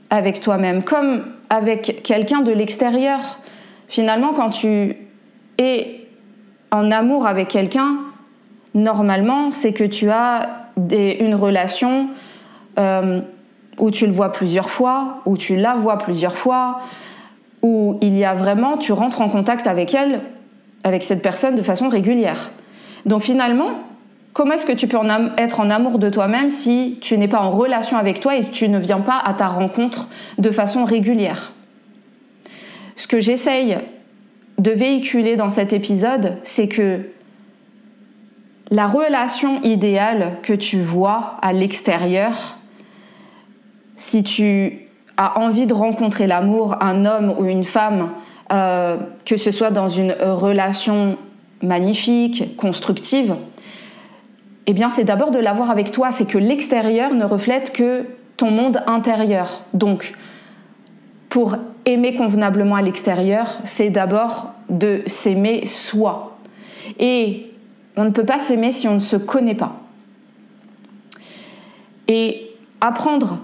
avec 0.08 0.40
toi-même, 0.40 0.84
comme 0.84 1.26
avec 1.50 2.02
quelqu'un 2.02 2.40
de 2.40 2.50
l'extérieur. 2.50 3.40
Finalement, 3.88 4.32
quand 4.32 4.48
tu 4.48 4.96
es 5.58 6.06
en 6.70 6.90
amour 6.90 7.26
avec 7.26 7.48
quelqu'un, 7.48 7.98
normalement, 8.72 9.50
c'est 9.50 9.74
que 9.74 9.84
tu 9.84 10.08
as 10.08 10.70
une 10.78 11.34
relation 11.34 12.08
euh, 12.78 13.20
où 13.78 13.90
tu 13.90 14.06
le 14.06 14.12
vois 14.12 14.32
plusieurs 14.32 14.70
fois, 14.70 15.20
où 15.26 15.36
tu 15.36 15.56
la 15.56 15.74
vois 15.74 15.98
plusieurs 15.98 16.38
fois, 16.38 16.80
où 17.62 17.98
il 18.00 18.16
y 18.16 18.24
a 18.24 18.34
vraiment, 18.34 18.76
tu 18.76 18.92
rentres 18.92 19.20
en 19.20 19.28
contact 19.28 19.66
avec 19.66 19.94
elle, 19.94 20.20
avec 20.84 21.02
cette 21.02 21.22
personne 21.22 21.56
de 21.56 21.62
façon 21.62 21.88
régulière. 21.88 22.52
Donc 23.06 23.22
finalement, 23.22 23.70
comment 24.32 24.52
est-ce 24.52 24.66
que 24.66 24.72
tu 24.72 24.86
peux 24.86 24.98
être 25.38 25.60
en 25.60 25.70
amour 25.70 25.98
de 25.98 26.10
toi-même 26.10 26.50
si 26.50 26.98
tu 27.00 27.18
n'es 27.18 27.28
pas 27.28 27.40
en 27.40 27.50
relation 27.50 27.96
avec 27.96 28.20
toi 28.20 28.36
et 28.36 28.50
tu 28.50 28.68
ne 28.68 28.78
viens 28.78 29.00
pas 29.00 29.18
à 29.18 29.34
ta 29.34 29.48
rencontre 29.48 30.08
de 30.38 30.50
façon 30.50 30.84
régulière? 30.84 31.52
Ce 32.96 33.06
que 33.06 33.20
j'essaye 33.20 33.78
de 34.58 34.70
véhiculer 34.70 35.36
dans 35.36 35.50
cet 35.50 35.72
épisode, 35.72 36.36
c'est 36.42 36.68
que 36.68 37.02
la 38.70 38.86
relation 38.86 39.62
idéale 39.62 40.38
que 40.42 40.52
tu 40.52 40.80
vois 40.80 41.36
à 41.40 41.52
l'extérieur, 41.52 42.58
si 43.96 44.22
tu 44.22 44.87
a 45.18 45.38
envie 45.38 45.66
de 45.66 45.74
rencontrer 45.74 46.26
l'amour, 46.26 46.76
un 46.80 47.04
homme 47.04 47.34
ou 47.38 47.44
une 47.44 47.64
femme, 47.64 48.12
euh, 48.52 48.96
que 49.26 49.36
ce 49.36 49.50
soit 49.50 49.70
dans 49.70 49.88
une 49.88 50.12
relation 50.12 51.18
magnifique, 51.60 52.56
constructive, 52.56 53.34
eh 54.66 54.72
bien 54.72 54.90
c'est 54.90 55.04
d'abord 55.04 55.32
de 55.32 55.38
l'avoir 55.38 55.70
avec 55.70 55.90
toi. 55.90 56.12
C'est 56.12 56.26
que 56.26 56.38
l'extérieur 56.38 57.14
ne 57.14 57.24
reflète 57.24 57.72
que 57.72 58.06
ton 58.36 58.50
monde 58.50 58.82
intérieur. 58.86 59.62
Donc, 59.74 60.14
pour 61.28 61.56
aimer 61.84 62.14
convenablement 62.14 62.76
à 62.76 62.82
l'extérieur, 62.82 63.58
c'est 63.64 63.90
d'abord 63.90 64.52
de 64.68 65.02
s'aimer 65.06 65.66
soi. 65.66 66.38
Et 66.98 67.50
on 67.96 68.04
ne 68.04 68.10
peut 68.10 68.24
pas 68.24 68.38
s'aimer 68.38 68.72
si 68.72 68.86
on 68.86 68.94
ne 68.94 69.00
se 69.00 69.16
connaît 69.16 69.56
pas. 69.56 69.80
Et 72.06 72.50
apprendre 72.80 73.38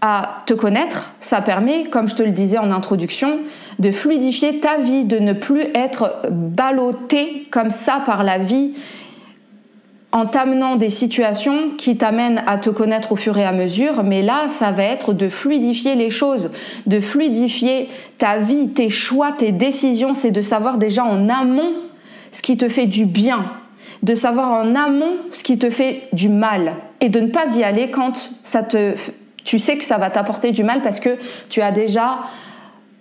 à 0.00 0.42
te 0.46 0.54
connaître, 0.54 1.12
ça 1.20 1.40
permet, 1.40 1.84
comme 1.84 2.08
je 2.08 2.14
te 2.14 2.22
le 2.22 2.30
disais 2.30 2.58
en 2.58 2.70
introduction, 2.70 3.40
de 3.78 3.90
fluidifier 3.90 4.60
ta 4.60 4.78
vie, 4.78 5.04
de 5.04 5.18
ne 5.18 5.32
plus 5.32 5.64
être 5.74 6.22
ballotté 6.30 7.48
comme 7.50 7.70
ça 7.70 8.02
par 8.04 8.22
la 8.22 8.38
vie 8.38 8.74
en 10.10 10.26
t'amenant 10.26 10.76
des 10.76 10.88
situations 10.88 11.70
qui 11.76 11.98
t'amènent 11.98 12.42
à 12.46 12.56
te 12.58 12.70
connaître 12.70 13.12
au 13.12 13.16
fur 13.16 13.36
et 13.36 13.44
à 13.44 13.52
mesure, 13.52 14.04
mais 14.04 14.22
là, 14.22 14.48
ça 14.48 14.72
va 14.72 14.84
être 14.84 15.12
de 15.12 15.28
fluidifier 15.28 15.96
les 15.96 16.08
choses, 16.08 16.50
de 16.86 16.98
fluidifier 16.98 17.88
ta 18.16 18.38
vie, 18.38 18.70
tes 18.70 18.88
choix, 18.88 19.32
tes 19.32 19.52
décisions, 19.52 20.14
c'est 20.14 20.30
de 20.30 20.40
savoir 20.40 20.78
déjà 20.78 21.04
en 21.04 21.28
amont 21.28 21.72
ce 22.32 22.40
qui 22.40 22.56
te 22.56 22.68
fait 22.68 22.86
du 22.86 23.04
bien, 23.04 23.52
de 24.02 24.14
savoir 24.14 24.52
en 24.52 24.74
amont 24.74 25.16
ce 25.30 25.42
qui 25.42 25.58
te 25.58 25.68
fait 25.68 26.04
du 26.14 26.30
mal 26.30 26.76
et 27.00 27.10
de 27.10 27.20
ne 27.20 27.28
pas 27.28 27.56
y 27.56 27.62
aller 27.62 27.90
quand 27.90 28.30
ça 28.42 28.62
te 28.62 28.94
tu 29.44 29.58
sais 29.58 29.76
que 29.78 29.84
ça 29.84 29.98
va 29.98 30.10
t'apporter 30.10 30.52
du 30.52 30.62
mal 30.62 30.82
parce 30.82 31.00
que 31.00 31.16
tu 31.48 31.60
as 31.60 31.72
déjà 31.72 32.20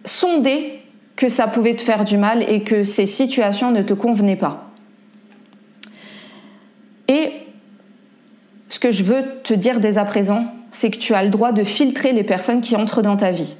sondé 0.06 0.82
que 1.15 1.29
ça 1.29 1.48
pouvait 1.48 1.75
te 1.75 1.82
faire 1.82 2.03
du 2.03 2.17
mal 2.17 2.44
et 2.50 2.62
que 2.62 2.84
ces 2.84 3.06
situations 3.06 3.72
ne 3.72 3.82
te 3.82 3.94
convenaient 3.94 4.36
pas. 4.36 4.72
Et 7.08 7.32
ce 8.70 8.79
que 8.79 8.91
je 8.91 9.03
veux 9.03 9.24
te 9.44 9.53
dire 9.53 9.79
dès 9.79 9.98
à 9.98 10.06
présent, 10.06 10.46
c'est 10.72 10.91
que 10.91 10.98
tu 10.98 11.13
as 11.13 11.24
le 11.24 11.29
droit 11.29 11.51
de 11.51 11.63
filtrer 11.63 12.13
les 12.13 12.24
personnes 12.24 12.62
qui 12.62 12.75
entrent 12.75 13.01
dans 13.01 13.17
ta 13.17 13.32
vie. 13.32 13.56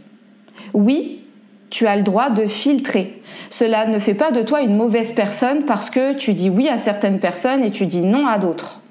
Oui, 0.74 1.22
tu 1.70 1.88
as 1.88 1.96
le 1.96 2.04
droit 2.04 2.30
de 2.30 2.48
filtrer. 2.48 3.22
Cela 3.50 3.88
ne 3.88 4.00
fait 4.00 4.14
pas 4.14 4.32
de 4.32 4.42
toi 4.42 4.62
une 4.62 4.76
mauvaise 4.76 5.14
personne 5.14 5.64
parce 5.64 5.90
que 5.90 6.14
tu 6.14 6.34
dis 6.34 6.50
oui 6.50 6.70
à 6.70 6.78
certaines 6.78 7.20
personnes 7.20 7.64
et 7.64 7.72
tu 7.72 7.86
dis 7.86 8.02
non 8.02 8.28
à 8.28 8.38
d'autres. 8.38 8.82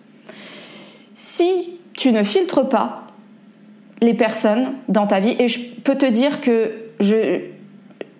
Si 1.15 1.79
tu 1.95 2.13
ne 2.13 2.23
filtres 2.23 2.69
pas 2.69 3.06
les 4.01 4.15
personnes 4.15 4.73
dans 4.89 5.07
ta 5.07 5.21
vie, 5.21 5.37
et 5.39 5.49
je 5.49 5.61
peux 5.83 5.97
te 5.97 6.07
dire 6.07 6.41
que 6.41 6.73
je, 7.01 7.41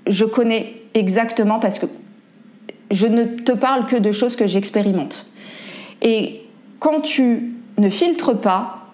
je 0.07 0.25
connais 0.25 0.75
exactement 0.95 1.59
parce 1.59 1.79
que 1.79 1.87
je 2.91 3.07
ne 3.07 3.25
te 3.25 3.53
parle 3.53 3.87
que 3.87 3.97
de 3.97 4.13
choses 4.13 4.37
que 4.37 4.47
j'expérimente. 4.47 5.27
Et 6.03 6.43
quand 6.79 7.01
tu 7.01 7.55
ne 7.79 7.91
filtres 7.91 8.41
pas, 8.41 8.87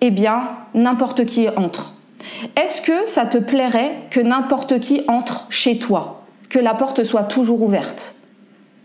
eh 0.00 0.10
bien, 0.10 0.50
n'importe 0.74 1.24
qui 1.24 1.48
entre. 1.56 1.94
Est-ce 2.56 2.82
que 2.82 3.08
ça 3.08 3.24
te 3.26 3.38
plairait 3.38 3.92
que 4.10 4.20
n'importe 4.20 4.80
qui 4.80 5.02
entre 5.08 5.46
chez 5.48 5.78
toi, 5.78 6.24
que 6.48 6.58
la 6.58 6.74
porte 6.74 7.04
soit 7.04 7.24
toujours 7.24 7.62
ouverte? 7.62 8.14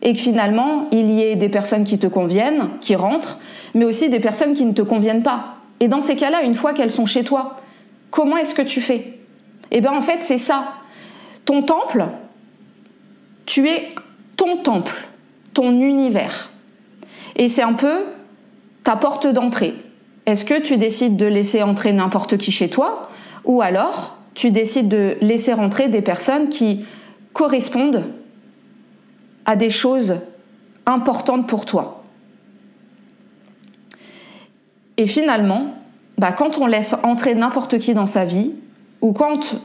Et 0.04 0.14
que 0.14 0.20
finalement 0.20 0.88
il 0.92 1.12
y 1.12 1.22
ait 1.22 1.36
des 1.36 1.50
personnes 1.50 1.84
qui 1.84 2.00
te 2.00 2.08
conviennent, 2.08 2.70
qui 2.80 2.96
rentrent, 2.96 3.38
mais 3.76 3.86
aussi 3.86 4.10
des 4.10 4.20
personnes 4.20 4.54
qui 4.54 4.66
ne 4.66 4.74
te 4.74 4.82
conviennent 4.82 5.22
pas 5.22 5.58
Et 5.82 5.88
dans 5.88 6.00
ces 6.00 6.16
cas-là, 6.16 6.44
une 6.44 6.54
fois 6.54 6.74
qu'elles 6.74 6.92
sont 6.92 7.08
chez 7.08 7.24
toi, 7.24 7.58
comment 8.12 8.38
est-ce 8.38 8.54
que 8.54 8.62
tu 8.62 8.80
fais? 8.80 9.18
Eh 9.72 9.82
bien 9.82 9.92
en 9.92 10.02
fait 10.02 10.20
c'est 10.22 10.38
ça. 10.38 10.76
Ton 11.44 11.64
temple, 11.64 12.06
tu 13.48 13.68
es 13.68 13.94
ton 14.38 14.58
temple, 14.58 15.08
ton 15.54 15.72
univers. 15.72 16.52
Et 17.36 17.50
c'est 17.50 17.64
un 17.64 17.74
peu 17.74 18.04
ta 18.84 18.96
porte 18.96 19.26
d'entrée. 19.26 19.74
Est-ce 20.28 20.46
que 20.46 20.62
tu 20.62 20.78
décides 20.78 21.18
de 21.18 21.26
laisser 21.26 21.64
entrer 21.64 21.94
n'importe 21.94 22.38
qui 22.38 22.52
chez 22.52 22.70
toi 22.70 23.10
ou 23.44 23.64
alors 23.64 24.18
tu 24.36 24.52
décides 24.52 24.88
de 24.88 25.18
laisser 25.20 25.52
rentrer 25.52 25.88
des 25.88 26.04
personnes 26.04 26.50
qui 26.50 26.86
correspondent 27.34 28.04
à 29.46 29.56
des 29.56 29.72
choses 29.72 30.18
importantes 30.86 31.48
pour 31.48 31.66
toi? 31.66 32.01
Et 35.02 35.08
finalement, 35.08 35.74
bah, 36.20 36.32
quand 36.32 36.60
on 36.60 36.68
laisse 36.68 36.96
entrer 37.02 37.34
n'importe 37.34 37.80
qui 37.80 37.96
dans 37.96 38.06
sa 38.06 38.24
vie 38.24 38.54
ou 39.02 39.14
quand 39.14 39.56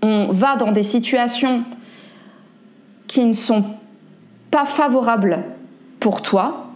on 0.00 0.28
va 0.30 0.54
dans 0.54 0.70
des 0.70 0.84
situations 0.84 1.64
qui 3.08 3.24
ne 3.24 3.32
sont 3.32 3.64
pas 4.52 4.64
favorables 4.64 5.40
pour 5.98 6.22
toi, 6.22 6.68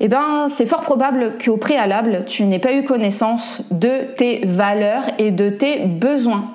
eh 0.00 0.08
ben, 0.08 0.46
c'est 0.48 0.64
fort 0.64 0.80
probable 0.80 1.34
qu'au 1.44 1.58
préalable, 1.58 2.24
tu 2.26 2.44
n'aies 2.44 2.58
pas 2.58 2.72
eu 2.72 2.84
connaissance 2.84 3.62
de 3.70 4.14
tes 4.16 4.46
valeurs 4.46 5.04
et 5.18 5.30
de 5.30 5.50
tes 5.50 5.84
besoins. 5.84 6.52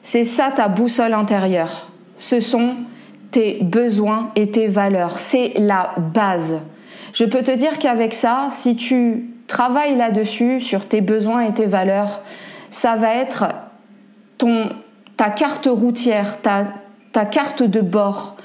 C'est 0.00 0.24
ça 0.24 0.50
ta 0.56 0.68
boussole 0.68 1.12
intérieure. 1.12 1.90
Ce 2.16 2.40
sont 2.40 2.76
tes 3.30 3.58
besoins 3.60 4.30
et 4.36 4.50
tes 4.50 4.68
valeurs. 4.68 5.18
C'est 5.18 5.52
la 5.58 5.90
base. 5.98 6.62
Je 7.12 7.24
peux 7.24 7.42
te 7.42 7.50
dire 7.50 7.78
qu'avec 7.78 8.14
ça, 8.14 8.48
si 8.50 8.76
tu 8.76 9.30
travailles 9.46 9.96
là-dessus, 9.96 10.60
sur 10.60 10.86
tes 10.86 11.00
besoins 11.00 11.42
et 11.42 11.52
tes 11.52 11.66
valeurs, 11.66 12.20
ça 12.70 12.96
va 12.96 13.14
être 13.14 13.44
ton, 14.38 14.70
ta 15.16 15.30
carte 15.30 15.68
routière, 15.70 16.40
ta, 16.40 16.64
carte 17.26 17.62
de 17.62 17.80
bord. 17.80 18.36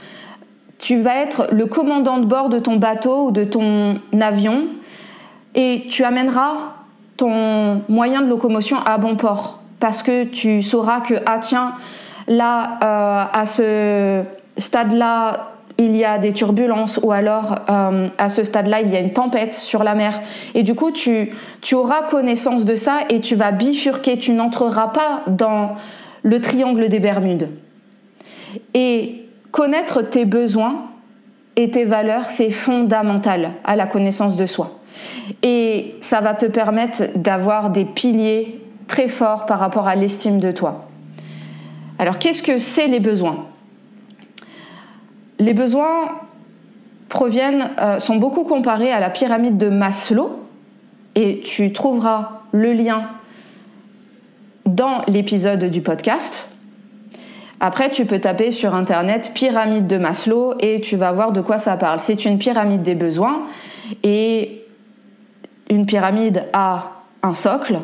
Tu 0.79 0.99
vas 0.99 1.15
être 1.15 1.47
le 1.51 1.65
commandant 1.65 2.17
de 2.17 2.25
bord 2.25 2.49
de 2.49 2.59
ton 2.59 2.75
bateau 2.75 3.27
ou 3.27 3.31
de 3.31 3.43
ton 3.43 3.99
avion 4.19 4.67
et 5.55 5.85
tu 5.89 6.03
amèneras 6.03 6.75
ton 7.15 7.81
moyen 7.89 8.21
de 8.21 8.27
locomotion 8.27 8.77
à 8.85 8.97
bon 8.99 9.15
port 9.15 9.59
parce 9.79 10.03
que 10.03 10.25
tu 10.25 10.61
sauras 10.61 11.01
que 11.01 11.15
ah 11.25 11.39
tiens 11.39 11.73
là 12.27 12.77
euh, 12.83 13.25
à 13.33 13.45
ce 13.47 14.21
stade 14.59 14.91
là 14.91 15.56
il 15.77 15.95
y 15.95 16.03
a 16.03 16.17
des 16.17 16.33
turbulences 16.33 16.99
ou 17.03 17.11
alors 17.11 17.55
euh, 17.69 18.07
à 18.17 18.29
ce 18.29 18.43
stade-là, 18.43 18.81
il 18.81 18.89
y 18.89 18.95
a 18.95 18.99
une 18.99 19.13
tempête 19.13 19.53
sur 19.53 19.83
la 19.83 19.95
mer. 19.95 20.21
Et 20.55 20.63
du 20.63 20.73
coup, 20.73 20.91
tu, 20.91 21.31
tu 21.61 21.75
auras 21.75 22.03
connaissance 22.03 22.65
de 22.65 22.75
ça 22.75 23.01
et 23.09 23.19
tu 23.19 23.35
vas 23.35 23.51
bifurquer, 23.51 24.17
tu 24.17 24.31
n'entreras 24.31 24.87
pas 24.87 25.21
dans 25.27 25.75
le 26.23 26.41
triangle 26.41 26.89
des 26.89 26.99
Bermudes. 26.99 27.49
Et 28.73 29.27
Connaître 29.57 30.03
tes 30.03 30.25
besoins 30.25 30.85
et 31.55 31.71
tes 31.71 31.85
valeurs, 31.85 32.29
c'est 32.29 32.51
fondamental 32.51 33.53
à 33.63 33.75
la 33.75 33.87
connaissance 33.87 34.35
de 34.35 34.45
soi. 34.45 34.79
Et 35.41 35.95
ça 36.01 36.21
va 36.21 36.33
te 36.33 36.45
permettre 36.45 37.03
d'avoir 37.15 37.71
des 37.71 37.85
piliers 37.85 38.61
très 38.87 39.07
forts 39.07 39.45
par 39.45 39.59
rapport 39.59 39.87
à 39.87 39.95
l'estime 39.95 40.39
de 40.39 40.51
toi. 40.51 40.89
Alors 41.97 42.19
qu'est-ce 42.19 42.43
que 42.43 42.59
c'est 42.59 42.85
les 42.85 42.99
besoins? 42.99 43.47
Les 45.39 45.53
besoins 45.53 46.09
proviennent, 47.09 47.69
euh, 47.79 47.99
sont 47.99 48.15
beaucoup 48.15 48.43
comparés 48.43 48.91
à 48.91 48.99
la 48.99 49.09
pyramide 49.09 49.57
de 49.57 49.69
Maslow 49.69 50.39
et 51.15 51.41
tu 51.41 51.71
trouveras 51.73 52.41
le 52.51 52.73
lien 52.73 53.09
dans 54.65 55.03
l'épisode 55.07 55.65
du 55.65 55.81
podcast. 55.81 56.51
Après, 57.59 57.89
tu 57.89 58.05
peux 58.05 58.19
taper 58.19 58.51
sur 58.51 58.75
Internet 58.75 59.31
pyramide 59.33 59.87
de 59.87 59.97
Maslow 59.97 60.53
et 60.59 60.81
tu 60.81 60.95
vas 60.95 61.11
voir 61.11 61.31
de 61.31 61.41
quoi 61.41 61.57
ça 61.57 61.75
parle. 61.75 61.99
C'est 61.99 62.25
une 62.25 62.37
pyramide 62.37 62.83
des 62.83 62.93
besoins 62.93 63.43
et 64.03 64.63
une 65.69 65.85
pyramide 65.85 66.45
a 66.53 66.91
un 67.23 67.33
socle 67.33 67.79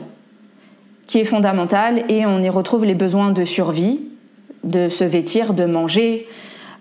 qui 1.07 1.19
est 1.19 1.25
fondamental 1.25 2.03
et 2.09 2.25
on 2.25 2.41
y 2.41 2.49
retrouve 2.49 2.85
les 2.85 2.95
besoins 2.95 3.31
de 3.31 3.45
survie, 3.45 4.01
de 4.63 4.89
se 4.89 5.03
vêtir, 5.03 5.53
de 5.53 5.65
manger, 5.65 6.27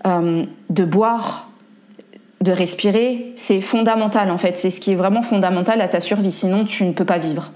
euh, 0.07 0.45
de 0.71 0.85
boire, 0.85 1.49
de 2.41 2.53
respirer. 2.53 3.33
C'est 3.37 3.61
fondamental 3.61 4.31
en 4.31 4.39
fait, 4.39 4.59
c'est 4.59 4.71
ce 4.71 4.81
qui 4.81 4.93
est 4.93 4.97
vraiment 4.97 5.23
fondamental 5.23 5.81
à 5.81 5.89
ta 5.89 6.01
survie, 6.01 6.33
sinon 6.33 6.65
tu 6.65 6.85
ne 6.85 6.93
peux 6.93 7.05
pas 7.05 7.19
vivre. 7.19 7.53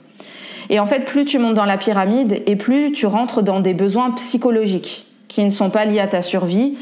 Et 0.68 0.80
en 0.80 0.87
fait, 0.87 1.04
plus 1.04 1.24
tu 1.24 1.38
montes 1.38 1.54
dans 1.54 1.64
la 1.64 1.78
pyramide 1.78 2.42
et 2.46 2.56
plus 2.56 2.92
tu 2.92 3.06
rentres 3.06 3.42
dans 3.42 3.61
des 3.61 3.74
besoins 3.74 4.11
psychologiques 4.12 5.06
qui 5.28 5.44
ne 5.44 5.50
sont 5.50 5.70
pas 5.70 5.85
liées 5.85 6.00
à 6.00 6.09
ta 6.09 6.22
survie, 6.22 6.76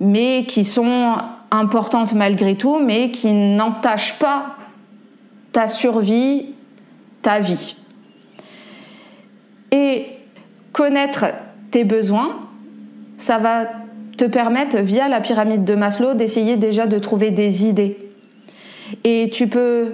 mais 0.00 0.44
qui 0.46 0.64
sont 0.64 1.16
importantes 1.50 2.12
malgré 2.14 2.56
tout, 2.56 2.78
mais 2.78 3.10
qui 3.10 3.32
n'entachent 3.32 4.18
pas 4.18 4.56
ta 5.52 5.68
survie, 5.68 6.46
ta 7.22 7.40
vie. 7.40 7.76
Et 9.72 10.06
connaître 10.72 11.26
tes 11.70 11.84
besoins, 11.84 12.48
ça 13.18 13.38
va 13.38 13.66
te 14.20 14.26
permettre, 14.26 14.76
via 14.78 15.08
la 15.08 15.20
pyramide 15.20 15.64
de 15.64 15.74
Maslow, 15.74 16.12
d'essayer 16.12 16.58
déjà 16.58 16.86
de 16.86 16.98
trouver 16.98 17.30
des 17.30 17.64
idées. 17.64 17.96
Et 19.02 19.30
tu 19.32 19.46
peux 19.46 19.92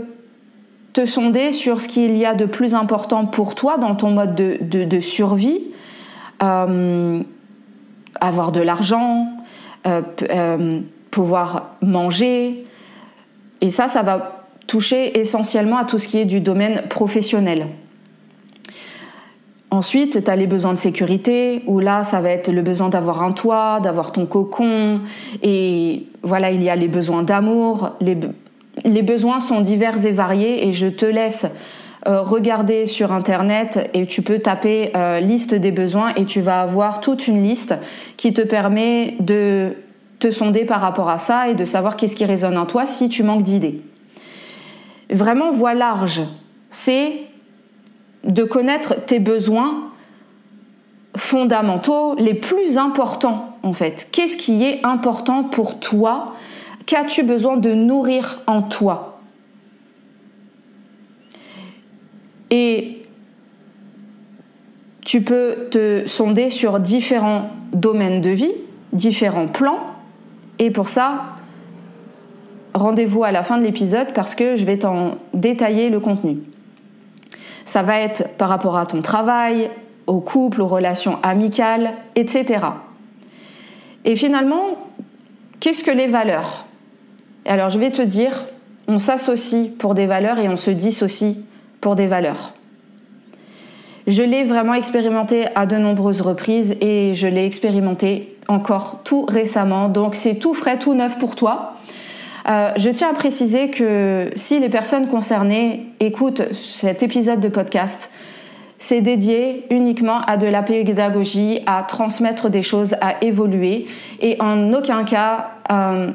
te 0.93 1.07
sonder 1.07 1.53
sur 1.53 1.81
ce 1.81 1.87
qu'il 1.87 2.17
y 2.17 2.27
a 2.27 2.35
de 2.35 2.45
plus 2.45 2.75
important 2.75 3.27
pour 3.27 3.55
toi 3.55 3.79
dans 3.79 3.95
ton 3.95 4.11
mode 4.11 4.35
de, 4.35 5.01
survie. 5.01 5.61
Euh, 6.43 7.23
avoir 8.21 8.51
de 8.51 8.61
l'argent, 8.61 9.29
euh, 9.87 10.03
euh, 10.31 10.81
pouvoir 11.13 11.77
manger. 11.81 12.65
Et 13.61 13.71
ça, 13.71 13.87
ça 13.87 14.03
va 14.03 14.45
toucher 14.67 15.21
essentiellement 15.21 15.77
à 15.77 15.85
tout 15.85 16.01
ce 16.01 16.09
qui 16.09 16.19
est 16.19 16.25
du 16.25 16.41
domaine 16.41 16.83
professionnel. 16.89 17.69
Ensuite, 19.77 20.25
tu 20.25 20.31
as 20.31 20.37
les 20.37 20.47
besoins 20.47 20.73
de 20.73 20.79
sécurité, 20.79 21.63
où 21.67 21.81
là, 21.81 22.03
ça 22.03 22.23
va 22.23 22.31
être 22.31 22.51
le 22.51 22.63
besoin 22.63 22.89
d'avoir 22.89 23.23
un 23.23 23.33
toit, 23.33 23.79
d'avoir 23.81 24.11
ton 24.11 24.25
cocon. 24.25 25.03
Et 25.43 26.05
voilà, 26.23 26.51
il 26.51 26.63
y 26.63 26.71
a 26.71 26.77
les 26.77 26.89
besoins 26.89 27.23
d'amour. 27.23 27.91
Les, 28.01 29.03
besoins 29.03 29.41
sont 29.41 29.61
divers 29.61 30.07
et 30.07 30.13
variés 30.13 30.67
et 30.67 30.73
je 30.73 30.87
te 30.87 31.05
laisse 31.05 31.47
euh, 32.07 32.23
regarder 32.23 32.87
sur 32.87 33.13
Internet 33.13 33.91
et 33.93 34.07
tu 34.07 34.23
peux 34.23 34.39
taper 34.39 34.93
euh, 34.97 35.21
liste 35.21 35.55
des 35.55 35.73
besoins 35.73 36.15
et 36.15 36.25
tu 36.25 36.41
vas 36.41 36.63
avoir 36.63 37.01
toute 37.01 37.29
une 37.29 37.43
liste 37.43 37.75
qui 38.17 38.33
te 38.33 38.41
permet 38.41 39.17
de 39.21 39.75
te 40.21 40.31
sonder 40.31 40.65
par 40.65 40.81
rapport 40.81 41.11
à 41.11 41.19
ça 41.19 41.51
et 41.51 41.55
de 41.55 41.67
savoir 41.67 41.97
qu'est-ce 41.97 42.17
qui 42.17 42.25
résonne 42.25 42.57
en 42.57 42.65
toi 42.65 42.87
si 42.87 43.11
tu 43.11 43.23
manques 43.23 43.43
d'idées. 43.43 43.83
Vraiment, 45.11 45.53
voie 45.53 45.75
large, 45.75 46.23
c'est 46.71 47.26
de 48.27 48.45
connaître 48.45 49.05
tes 49.07 49.19
besoins 49.19 49.91
fondamentaux, 51.17 52.15
les 52.17 52.35
plus 52.35 52.79
importants 52.79 53.57
en 53.63 53.73
fait. 53.73 54.09
Qu'est-ce 54.13 54.37
qui 54.37 54.65
est 54.65 54.85
important 54.85 55.45
pour 55.45 55.81
toi? 55.81 56.35
Qu'as-tu 56.87 57.23
besoin 57.23 57.57
de 57.57 57.73
nourrir 57.75 58.43
en 58.47 58.63
toi? 58.63 59.19
Et 62.51 63.03
tu 65.05 65.23
peux 65.23 65.69
te 65.71 66.05
sonder 66.07 66.51
sur 66.51 66.79
différents 66.81 67.51
domaines 67.73 68.21
de 68.21 68.31
vie, 68.31 68.53
différents 68.93 69.49
plans. 69.49 69.81
Et 70.59 70.71
pour 70.71 70.89
ça, 70.89 71.25
rendez-vous 72.75 73.25
à 73.25 73.33
la 73.33 73.43
fin 73.43 73.59
de 73.59 73.65
l'épisode 73.65 74.13
parce 74.15 74.35
que 74.35 74.57
je 74.57 74.65
vais 74.65 74.79
t'en 74.79 75.17
détailler 75.35 75.91
le 75.91 76.01
contenu. 76.01 76.39
Ça 77.67 77.83
va 77.83 78.01
être 78.01 78.37
par 78.39 78.49
rapport 78.49 78.79
à 78.79 78.87
ton 78.87 79.03
travail, 79.03 79.71
au 80.07 80.21
couple, 80.21 80.63
aux 80.63 80.69
relations 80.69 81.19
amicales, 81.23 81.93
etc. 82.15 82.61
Et 84.05 84.17
finalement, 84.17 84.79
qu'est-ce 85.61 85.85
que 85.85 85.91
les 85.91 86.07
valeurs? 86.07 86.65
Alors 87.45 87.69
je 87.69 87.79
vais 87.79 87.91
te 87.91 88.03
dire, 88.03 88.45
on 88.89 88.99
s'associe 88.99 89.69
pour 89.79 89.95
des 89.95 90.07
valeurs 90.07 90.39
et 90.39 90.49
on 90.49 90.57
se 90.57 90.71
dissocie 90.71 91.37
pour 91.81 91.97
des 91.97 92.07
valeurs. 92.07 92.55
Je 94.07 94.23
l'ai 94.23 94.45
vraiment 94.45 94.75
expérimenté 94.75 95.47
à 95.57 95.67
de 95.67 95.77
nombreuses 95.77 96.21
reprises 96.21 96.77
et 96.81 97.15
je 97.17 97.27
l'ai 97.27 97.45
expérimenté 97.45 98.37
encore 98.47 99.01
tout 99.03 99.25
récemment. 99.25 99.89
Donc 99.89 100.15
c'est 100.15 100.37
tout 100.37 100.55
frais, 100.55 100.79
tout 100.79 100.95
neuf 100.95 101.19
pour 101.19 101.35
toi. 101.35 101.76
Euh, 102.49 102.73
je 102.77 102.91
tiens 102.91 103.11
à 103.11 103.15
préciser 103.15 103.71
que 103.71 104.31
si 104.37 104.61
les 104.61 104.69
personnes 104.69 105.09
concernées 105.09 105.87
écoutent 105.99 106.43
cet 106.55 107.03
épisode 107.03 107.41
de 107.41 107.49
podcast, 107.49 108.11
c'est 108.79 109.01
dédié 109.01 109.65
uniquement 109.71 110.21
à 110.21 110.37
de 110.37 110.47
la 110.47 110.63
pédagogie, 110.63 111.61
à 111.67 111.83
transmettre 111.83 112.49
des 112.51 112.63
choses, 112.63 112.95
à 113.01 113.23
évoluer. 113.25 113.87
Et 114.21 114.37
en 114.41 114.73
aucun 114.73 115.05
cas, 115.05 115.51
euh, 115.73 116.13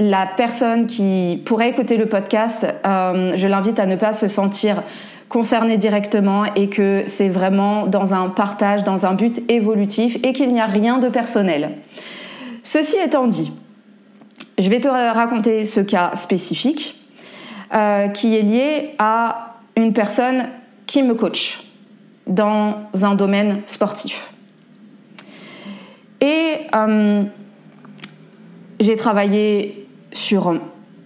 la 0.00 0.26
personne 0.26 0.86
qui 0.86 1.40
pourrait 1.44 1.70
écouter 1.70 1.96
le 1.96 2.06
podcast, 2.06 2.66
euh, 2.86 3.32
je 3.36 3.46
l'invite 3.46 3.78
à 3.78 3.86
ne 3.86 3.96
pas 3.96 4.12
se 4.12 4.26
sentir 4.26 4.82
concernée 5.28 5.76
directement 5.76 6.44
et 6.56 6.68
que 6.68 7.04
c'est 7.06 7.28
vraiment 7.28 7.86
dans 7.86 8.14
un 8.14 8.30
partage, 8.30 8.82
dans 8.82 9.06
un 9.06 9.14
but 9.14 9.42
évolutif 9.48 10.16
et 10.24 10.32
qu'il 10.32 10.52
n'y 10.52 10.60
a 10.60 10.66
rien 10.66 10.98
de 10.98 11.08
personnel. 11.08 11.70
Ceci 12.62 12.96
étant 13.04 13.26
dit, 13.26 13.52
je 14.58 14.68
vais 14.68 14.80
te 14.80 14.88
raconter 14.88 15.66
ce 15.66 15.80
cas 15.80 16.16
spécifique 16.16 16.96
euh, 17.74 18.08
qui 18.08 18.36
est 18.36 18.42
lié 18.42 18.94
à 18.98 19.54
une 19.76 19.92
personne 19.92 20.48
qui 20.86 21.02
me 21.02 21.14
coach 21.14 21.62
dans 22.26 22.74
un 23.00 23.14
domaine 23.14 23.62
sportif. 23.66 24.32
Et 26.20 26.66
euh, 26.74 27.22
j'ai 28.80 28.96
travaillé 28.96 29.86
sur 30.12 30.58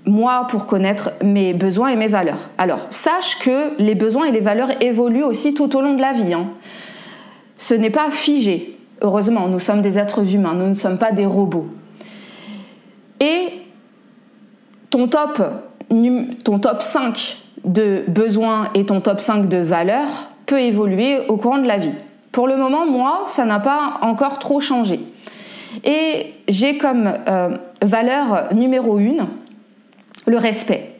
moi 0.05 0.47
pour 0.49 0.67
connaître 0.67 1.13
mes 1.23 1.53
besoins 1.53 1.91
et 1.91 1.97
mes 1.97 2.09
valeurs. 2.09 2.49
Alors, 2.59 2.87
sache 2.91 3.39
que 3.39 3.79
les 3.79 3.95
besoins 3.95 4.25
et 4.25 4.33
les 4.33 4.41
valeurs 4.41 4.71
évoluent 4.83 5.23
aussi 5.23 5.55
tout 5.55 5.77
au 5.77 5.83
long 5.83 5.95
de 5.95 6.01
la 6.01 6.13
vie. 6.13 6.33
Hein. 6.33 6.49
Ce 7.57 7.75
n'est 7.75 7.91
pas 7.91 8.11
figé. 8.11 8.79
Heureusement, 9.03 9.49
nous 9.49 9.59
sommes 9.59 9.83
des 9.83 9.99
êtres 9.99 10.35
humains, 10.35 10.55
nous 10.55 10.69
ne 10.69 10.75
sommes 10.75 10.99
pas 10.99 11.13
des 11.13 11.27
robots. 11.27 11.69
Et 13.23 13.63
ton 14.91 15.07
top, 15.07 15.41
ton 16.45 16.59
top 16.59 16.83
5 16.83 17.39
de 17.65 18.05
besoins 18.09 18.69
et 18.75 18.85
ton 18.85 19.01
top 19.01 19.21
5 19.21 19.49
de 19.49 19.59
valeurs 19.59 20.29
peut 20.47 20.61
évoluer 20.61 21.21
au 21.29 21.37
courant 21.37 21.59
de 21.59 21.67
la 21.67 21.79
vie. 21.79 21.95
Pour 22.33 22.49
le 22.49 22.57
moment, 22.57 22.85
moi, 22.85 23.25
ça 23.29 23.45
n'a 23.45 23.61
pas 23.61 23.99
encore 24.03 24.41
trop 24.41 24.61
changé. 24.61 24.99
Et 25.85 26.35
j'ai 26.49 26.79
comme 26.79 27.13
euh, 27.29 27.57
valeur 27.81 28.53
numéro 28.55 28.99
1 28.99 29.29
le 30.27 30.37
respect. 30.37 30.97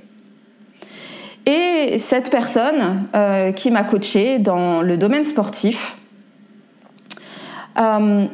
Et 1.45 1.99
cette 1.99 2.31
personne 2.31 3.09
euh, 3.17 3.51
qui 3.51 3.73
m'a 3.73 3.83
coachée 3.83 4.39
dans 4.39 4.81
le 4.81 4.97
domaine 4.97 5.25
sportif, 5.25 5.97
euh, 7.79 8.27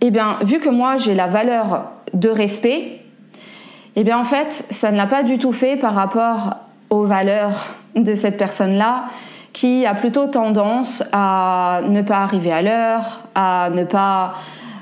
eh 0.00 0.10
bien, 0.10 0.38
vu 0.42 0.60
que 0.60 0.68
moi 0.68 0.96
j'ai 0.98 1.14
la 1.14 1.26
valeur 1.26 1.90
de 2.14 2.28
respect, 2.28 3.00
eh 3.96 4.04
bien 4.04 4.18
en 4.18 4.24
fait, 4.24 4.52
ça 4.52 4.90
ne 4.90 4.96
l'a 4.96 5.06
pas 5.06 5.22
du 5.22 5.38
tout 5.38 5.52
fait 5.52 5.76
par 5.76 5.94
rapport 5.94 6.56
aux 6.90 7.04
valeurs 7.04 7.76
de 7.94 8.14
cette 8.14 8.36
personne-là 8.36 9.04
qui 9.52 9.86
a 9.86 9.94
plutôt 9.94 10.26
tendance 10.26 11.04
à 11.12 11.82
ne 11.88 12.02
pas 12.02 12.18
arriver 12.18 12.52
à 12.52 12.60
l'heure, 12.60 13.22
à 13.36 13.70
ne 13.72 13.84
pas 13.84 14.34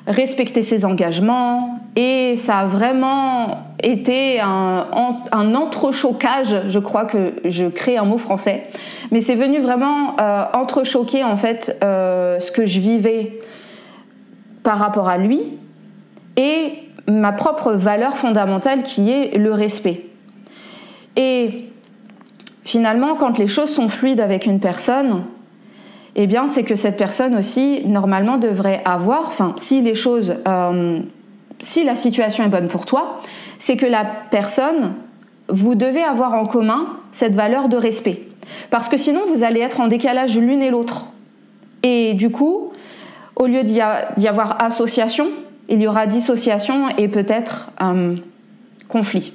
respecter 0.07 0.63
ses 0.63 0.85
engagements. 0.85 1.79
Et 1.95 2.37
ça 2.39 2.61
a 2.61 2.65
vraiment 2.65 3.67
été 3.83 4.41
un, 4.41 4.87
un 5.31 5.55
entrechoquage, 5.55 6.57
je 6.69 6.79
crois 6.79 7.05
que 7.05 7.35
je 7.45 7.67
crée 7.67 7.99
un 7.99 8.05
mot 8.05 8.17
français, 8.17 8.67
mais 9.11 9.21
c'est 9.21 9.35
venu 9.35 9.61
vraiment 9.61 10.17
euh, 10.19 10.45
entrechoquer 10.55 11.23
en 11.23 11.37
fait 11.37 11.77
euh, 11.85 12.41
ce 12.41 12.51
que 12.51 12.65
je 12.65 12.81
vivais 12.81 13.41
par 14.63 14.79
rapport 14.79 15.09
à 15.09 15.19
lui 15.19 15.43
et 16.37 16.73
ma 17.07 17.33
propre 17.33 17.73
valeur 17.73 18.17
fondamentale 18.17 18.83
qui 18.83 19.11
est 19.11 19.37
le 19.37 19.53
respect. 19.53 20.07
Et 21.17 21.69
finalement, 22.65 23.15
quand 23.17 23.39
les 23.39 23.47
choses 23.47 23.71
sont 23.71 23.89
fluides 23.89 24.21
avec 24.21 24.47
une 24.47 24.61
personne, 24.61 25.25
eh 26.15 26.27
bien, 26.27 26.49
c'est 26.49 26.63
que 26.63 26.77
cette 26.77 26.97
personne 26.97 27.37
aussi, 27.37 27.83
normalement, 27.87 28.37
devrait 28.37 28.83
avoir, 28.85 29.27
enfin, 29.27 29.55
si 29.57 29.81
les 29.81 29.95
choses, 29.95 30.35
euh, 30.47 31.01
si 31.61 31.85
la 31.85 31.95
situation 31.95 32.45
est 32.45 32.49
bonne 32.49 32.69
pour 32.69 32.87
toi, 32.87 33.21
c'est 33.59 33.77
que 33.77 33.87
la 33.87 34.05
personne, 34.31 34.93
vous 35.49 35.75
devez 35.75 36.03
avoir 36.03 36.35
en 36.35 36.47
commun 36.47 36.87
cette 37.13 37.35
valeur 37.35 37.69
de 37.69 37.77
respect. 37.77 38.23
Parce 38.71 38.89
que 38.89 38.97
sinon, 38.97 39.21
vous 39.33 39.43
allez 39.45 39.61
être 39.61 39.81
en 39.81 39.87
décalage 39.87 40.37
l'une 40.37 40.63
et 40.63 40.71
l'autre. 40.71 41.07
Et 41.83 42.15
du 42.15 42.31
coup, 42.31 42.73
au 43.37 43.47
lieu 43.47 43.65
d'y 43.65 43.81
avoir 43.81 44.63
association, 44.63 45.29
il 45.73 45.81
y 45.81 45.87
aura 45.87 46.07
dissociation 46.07 46.91
et 46.99 47.09
peut-être 47.09 47.71
un 47.79 48.17
conflit. 48.89 49.33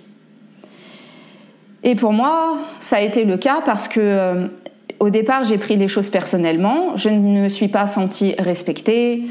Et 1.84 1.96
pour 1.96 2.14
moi, 2.14 2.58
ça 2.80 2.98
a 2.98 3.02
été 3.02 3.24
le 3.24 3.38
cas 3.38 3.62
parce 3.66 3.88
que 3.88 4.00
euh, 4.00 4.48
au 5.00 5.10
départ, 5.10 5.46
j'ai 5.46 5.58
pris 5.58 5.78
les 5.78 5.88
choses 5.88 6.10
personnellement, 6.10 6.96
je 6.96 7.10
ne 7.10 7.42
me 7.42 7.50
suis 7.50 7.70
pas 7.70 7.88
sentie 7.88 8.36
respectée. 8.38 9.24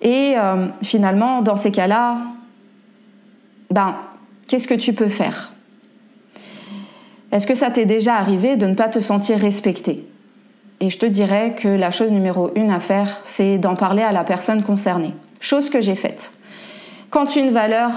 Et 0.00 0.34
euh, 0.36 0.66
finalement, 0.82 1.42
dans 1.42 1.56
ces 1.56 1.70
cas-là, 1.70 2.18
ben, 3.70 3.94
qu'est-ce 4.48 4.66
que 4.66 4.74
tu 4.74 4.92
peux 4.94 5.08
faire? 5.08 5.52
Est-ce 7.30 7.46
que 7.46 7.54
ça 7.54 7.70
t'est 7.70 7.86
déjà 7.86 8.16
arrivé 8.16 8.56
de 8.56 8.66
ne 8.66 8.74
pas 8.74 8.88
te 8.88 8.98
sentir 8.98 9.38
respectée? 9.38 10.04
Et 10.80 10.90
je 10.90 10.98
te 10.98 11.06
dirais 11.06 11.54
que 11.54 11.68
la 11.68 11.92
chose 11.92 12.10
numéro 12.10 12.50
une 12.56 12.70
à 12.70 12.80
faire, 12.80 13.20
c'est 13.22 13.58
d'en 13.58 13.74
parler 13.74 14.02
à 14.02 14.10
la 14.10 14.24
personne 14.24 14.64
concernée. 14.64 15.14
Chose 15.42 15.70
que 15.70 15.80
j'ai 15.80 15.96
faite. 15.96 16.32
Quand 17.10 17.34
une 17.34 17.50
valeur 17.50 17.90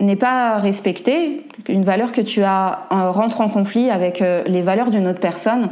n'est 0.00 0.16
pas 0.16 0.56
respectée, 0.58 1.46
une 1.68 1.84
valeur 1.84 2.10
que 2.10 2.22
tu 2.22 2.42
as 2.42 2.86
euh, 2.90 3.10
rentre 3.10 3.42
en 3.42 3.50
conflit 3.50 3.90
avec 3.90 4.22
euh, 4.22 4.42
les 4.46 4.62
valeurs 4.62 4.90
d'une 4.90 5.06
autre 5.06 5.20
personne, 5.20 5.68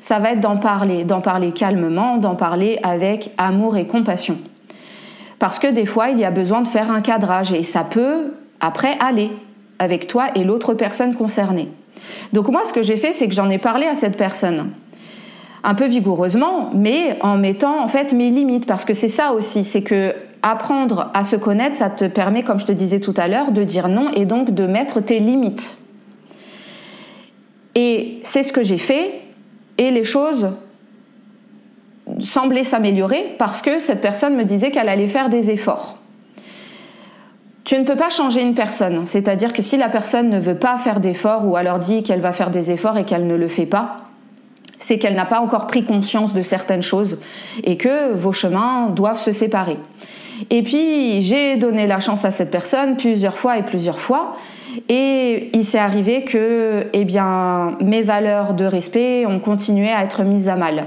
ça 0.00 0.18
va 0.18 0.32
être 0.32 0.40
d'en 0.40 0.56
parler, 0.56 1.04
d'en 1.04 1.20
parler 1.20 1.52
calmement, 1.52 2.16
d'en 2.16 2.36
parler 2.36 2.78
avec 2.82 3.32
amour 3.36 3.76
et 3.76 3.86
compassion. 3.86 4.38
Parce 5.38 5.58
que 5.58 5.66
des 5.66 5.84
fois, 5.84 6.08
il 6.08 6.18
y 6.18 6.24
a 6.24 6.30
besoin 6.30 6.62
de 6.62 6.68
faire 6.68 6.90
un 6.90 7.02
cadrage 7.02 7.52
et 7.52 7.64
ça 7.64 7.84
peut 7.84 8.32
après 8.60 8.96
aller 8.98 9.30
avec 9.78 10.08
toi 10.08 10.28
et 10.34 10.42
l'autre 10.42 10.72
personne 10.72 11.14
concernée. 11.14 11.68
Donc 12.32 12.48
moi, 12.48 12.62
ce 12.64 12.72
que 12.72 12.82
j'ai 12.82 12.96
fait, 12.96 13.12
c'est 13.12 13.28
que 13.28 13.34
j'en 13.34 13.50
ai 13.50 13.58
parlé 13.58 13.86
à 13.86 13.94
cette 13.94 14.16
personne 14.16 14.70
un 15.64 15.74
peu 15.74 15.86
vigoureusement, 15.86 16.70
mais 16.74 17.18
en 17.20 17.36
mettant 17.36 17.84
en 17.84 17.88
fait 17.88 18.14
mes 18.14 18.30
limites, 18.30 18.66
parce 18.66 18.84
que 18.86 18.94
c'est 18.94 19.10
ça 19.10 19.32
aussi, 19.32 19.64
c'est 19.64 19.82
que 19.82 20.14
apprendre 20.42 21.10
à 21.14 21.24
se 21.24 21.36
connaître, 21.36 21.76
ça 21.76 21.90
te 21.90 22.04
permet, 22.04 22.42
comme 22.42 22.58
je 22.58 22.66
te 22.66 22.72
disais 22.72 23.00
tout 23.00 23.14
à 23.16 23.28
l'heure, 23.28 23.52
de 23.52 23.64
dire 23.64 23.88
non 23.88 24.10
et 24.14 24.26
donc 24.26 24.50
de 24.50 24.66
mettre 24.66 25.00
tes 25.00 25.20
limites. 25.20 25.78
Et 27.74 28.18
c'est 28.22 28.42
ce 28.42 28.52
que 28.52 28.62
j'ai 28.62 28.78
fait, 28.78 29.22
et 29.78 29.90
les 29.90 30.04
choses 30.04 30.50
semblaient 32.20 32.64
s'améliorer 32.64 33.34
parce 33.38 33.62
que 33.62 33.78
cette 33.78 34.00
personne 34.00 34.36
me 34.36 34.44
disait 34.44 34.70
qu'elle 34.70 34.88
allait 34.88 35.08
faire 35.08 35.28
des 35.28 35.50
efforts. 35.50 35.98
Tu 37.64 37.78
ne 37.78 37.84
peux 37.84 37.96
pas 37.96 38.10
changer 38.10 38.42
une 38.42 38.54
personne, 38.54 39.06
c'est-à-dire 39.06 39.52
que 39.52 39.62
si 39.62 39.76
la 39.76 39.88
personne 39.88 40.28
ne 40.28 40.38
veut 40.38 40.56
pas 40.56 40.78
faire 40.78 40.98
d'efforts 40.98 41.48
ou 41.48 41.56
alors 41.56 41.78
dit 41.78 42.02
qu'elle 42.02 42.20
va 42.20 42.32
faire 42.32 42.50
des 42.50 42.72
efforts 42.72 42.98
et 42.98 43.04
qu'elle 43.04 43.26
ne 43.26 43.36
le 43.36 43.48
fait 43.48 43.66
pas, 43.66 44.00
c'est 44.80 44.98
qu'elle 44.98 45.14
n'a 45.14 45.24
pas 45.24 45.40
encore 45.40 45.68
pris 45.68 45.84
conscience 45.84 46.34
de 46.34 46.42
certaines 46.42 46.82
choses 46.82 47.18
et 47.62 47.76
que 47.76 48.12
vos 48.14 48.32
chemins 48.32 48.88
doivent 48.88 49.20
se 49.20 49.30
séparer. 49.30 49.78
Et 50.50 50.62
puis 50.62 51.22
j'ai 51.22 51.56
donné 51.56 51.86
la 51.86 52.00
chance 52.00 52.24
à 52.24 52.30
cette 52.30 52.50
personne 52.50 52.96
plusieurs 52.96 53.36
fois 53.36 53.58
et 53.58 53.62
plusieurs 53.62 54.00
fois 54.00 54.36
et 54.88 55.50
il 55.52 55.64
s'est 55.64 55.78
arrivé 55.78 56.24
que 56.24 56.86
eh 56.92 57.04
bien 57.04 57.76
mes 57.80 58.02
valeurs 58.02 58.54
de 58.54 58.64
respect 58.64 59.26
ont 59.26 59.38
continué 59.38 59.90
à 59.90 60.02
être 60.02 60.24
mises 60.24 60.48
à 60.48 60.56
mal. 60.56 60.86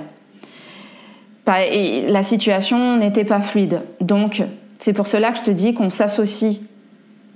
Et 1.72 2.08
la 2.08 2.24
situation 2.24 2.98
n'était 2.98 3.24
pas 3.24 3.42
fluide. 3.42 3.82
Donc 4.02 4.42
c'est 4.80 4.94
pour 4.94 5.08
cela 5.08 5.32
que 5.32 5.38
je 5.38 5.44
te 5.44 5.52
dis 5.52 5.74
qu'on 5.74 5.90
s'associe 5.90 6.60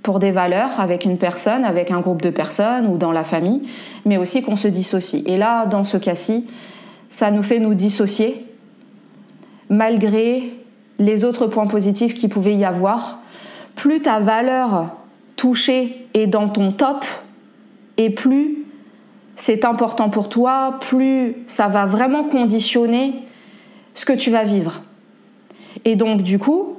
pour 0.02 0.20
des 0.20 0.32
valeurs 0.32 0.80
avec 0.80 1.06
une 1.06 1.18
personne, 1.18 1.64
avec 1.64 1.92
un 1.92 2.00
groupe 2.00 2.22
de 2.22 2.30
personnes 2.30 2.88
ou 2.88 2.98
dans 2.98 3.12
la 3.12 3.24
famille, 3.24 3.64
mais 4.06 4.18
aussi 4.18 4.42
qu'on 4.42 4.56
se 4.56 4.68
dissocie. 4.68 5.24
Et 5.28 5.38
là, 5.38 5.66
dans 5.66 5.84
ce 5.84 5.98
cas-ci, 5.98 6.48
ça 7.10 7.32
nous 7.32 7.44
fait 7.44 7.60
nous 7.60 7.76
dissocier 7.76 8.46
malgré 9.70 10.54
les 11.00 11.24
autres 11.24 11.48
points 11.48 11.68
positifs 11.68 12.14
qu'il 12.14 12.30
pouvait 12.30 12.56
y 12.56 12.66
avoir. 12.66 13.20
Plus 13.76 14.02
ta 14.02 14.20
valeur 14.20 14.92
touchée 15.36 16.06
est 16.14 16.28
dans 16.28 16.50
ton 16.50 16.72
top, 16.72 17.06
et 17.98 18.10
plus 18.10 18.66
c'est 19.36 19.64
important 19.64 20.10
pour 20.10 20.28
toi, 20.28 20.78
plus 20.82 21.36
ça 21.48 21.68
va 21.68 21.86
vraiment 21.86 22.26
conditionner 22.26 23.14
ce 23.94 24.06
que 24.06 24.14
tu 24.14 24.32
vas 24.32 24.44
vivre. 24.44 24.82
Et 25.86 25.96
donc 25.96 26.22
du 26.22 26.40
coup, 26.40 26.76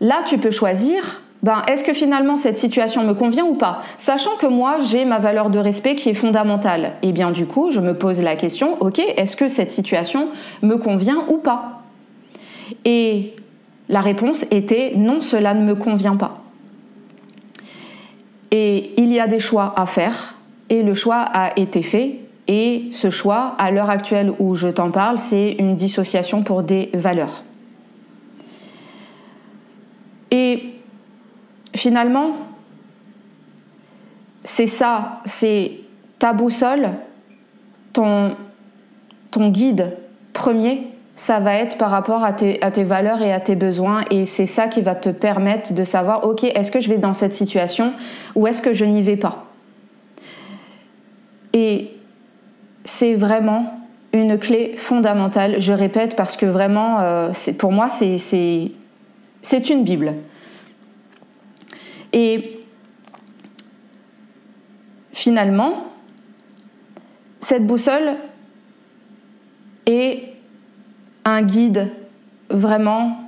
là 0.00 0.22
tu 0.26 0.38
peux 0.38 0.50
choisir 0.50 1.22
ben, 1.42 1.62
est-ce 1.66 1.82
que 1.82 1.92
finalement 1.92 2.36
cette 2.36 2.56
situation 2.56 3.02
me 3.02 3.14
convient 3.14 3.44
ou 3.44 3.54
pas? 3.54 3.82
Sachant 3.98 4.36
que 4.36 4.46
moi, 4.46 4.76
j'ai 4.82 5.04
ma 5.04 5.18
valeur 5.18 5.50
de 5.50 5.58
respect 5.58 5.96
qui 5.96 6.08
est 6.08 6.14
fondamentale. 6.14 6.92
Et 7.02 7.08
eh 7.08 7.12
bien 7.12 7.32
du 7.32 7.46
coup, 7.46 7.72
je 7.72 7.80
me 7.80 7.94
pose 7.94 8.20
la 8.20 8.36
question, 8.36 8.80
ok, 8.80 9.00
est-ce 9.00 9.34
que 9.34 9.48
cette 9.48 9.72
situation 9.72 10.28
me 10.62 10.76
convient 10.76 11.24
ou 11.28 11.38
pas? 11.38 11.82
Et 12.84 13.34
la 13.92 14.00
réponse 14.00 14.46
était 14.50 14.94
non, 14.96 15.20
cela 15.20 15.52
ne 15.52 15.62
me 15.62 15.74
convient 15.74 16.16
pas. 16.16 16.40
Et 18.50 18.94
il 18.96 19.12
y 19.12 19.20
a 19.20 19.28
des 19.28 19.38
choix 19.38 19.74
à 19.76 19.84
faire, 19.84 20.34
et 20.70 20.82
le 20.82 20.94
choix 20.94 21.18
a 21.18 21.52
été 21.58 21.82
fait. 21.82 22.20
Et 22.48 22.88
ce 22.92 23.10
choix, 23.10 23.54
à 23.58 23.70
l'heure 23.70 23.90
actuelle 23.90 24.32
où 24.38 24.54
je 24.54 24.68
t'en 24.68 24.90
parle, 24.90 25.18
c'est 25.18 25.52
une 25.58 25.74
dissociation 25.74 26.42
pour 26.42 26.62
des 26.62 26.88
valeurs. 26.94 27.44
Et 30.30 30.70
finalement, 31.74 32.32
c'est 34.42 34.66
ça, 34.66 35.20
c'est 35.26 35.72
ta 36.18 36.32
boussole, 36.32 36.92
ton, 37.92 38.36
ton 39.30 39.50
guide 39.50 39.98
premier, 40.32 40.91
ça 41.22 41.38
va 41.38 41.54
être 41.54 41.78
par 41.78 41.92
rapport 41.92 42.24
à 42.24 42.32
tes, 42.32 42.60
à 42.64 42.72
tes 42.72 42.82
valeurs 42.82 43.22
et 43.22 43.32
à 43.32 43.38
tes 43.38 43.54
besoins. 43.54 44.02
Et 44.10 44.26
c'est 44.26 44.46
ça 44.46 44.66
qui 44.66 44.82
va 44.82 44.96
te 44.96 45.08
permettre 45.08 45.72
de 45.72 45.84
savoir, 45.84 46.26
ok, 46.26 46.42
est-ce 46.42 46.72
que 46.72 46.80
je 46.80 46.88
vais 46.88 46.98
dans 46.98 47.12
cette 47.12 47.32
situation 47.32 47.92
ou 48.34 48.48
est-ce 48.48 48.60
que 48.60 48.74
je 48.74 48.84
n'y 48.84 49.02
vais 49.02 49.16
pas? 49.16 49.44
Et 51.52 51.92
c'est 52.82 53.14
vraiment 53.14 53.72
une 54.12 54.36
clé 54.36 54.74
fondamentale, 54.76 55.60
je 55.60 55.72
répète, 55.72 56.16
parce 56.16 56.36
que 56.36 56.44
vraiment, 56.44 56.98
euh, 56.98 57.30
pour 57.56 57.70
moi, 57.70 57.88
c'est 57.88 59.70
une 59.70 59.84
Bible. 59.84 60.14
Et 62.12 62.58
finalement, 65.12 65.84
cette 67.38 67.64
boussole 67.64 68.16
est 69.86 70.31
un 71.24 71.42
guide 71.42 71.88
vraiment 72.50 73.18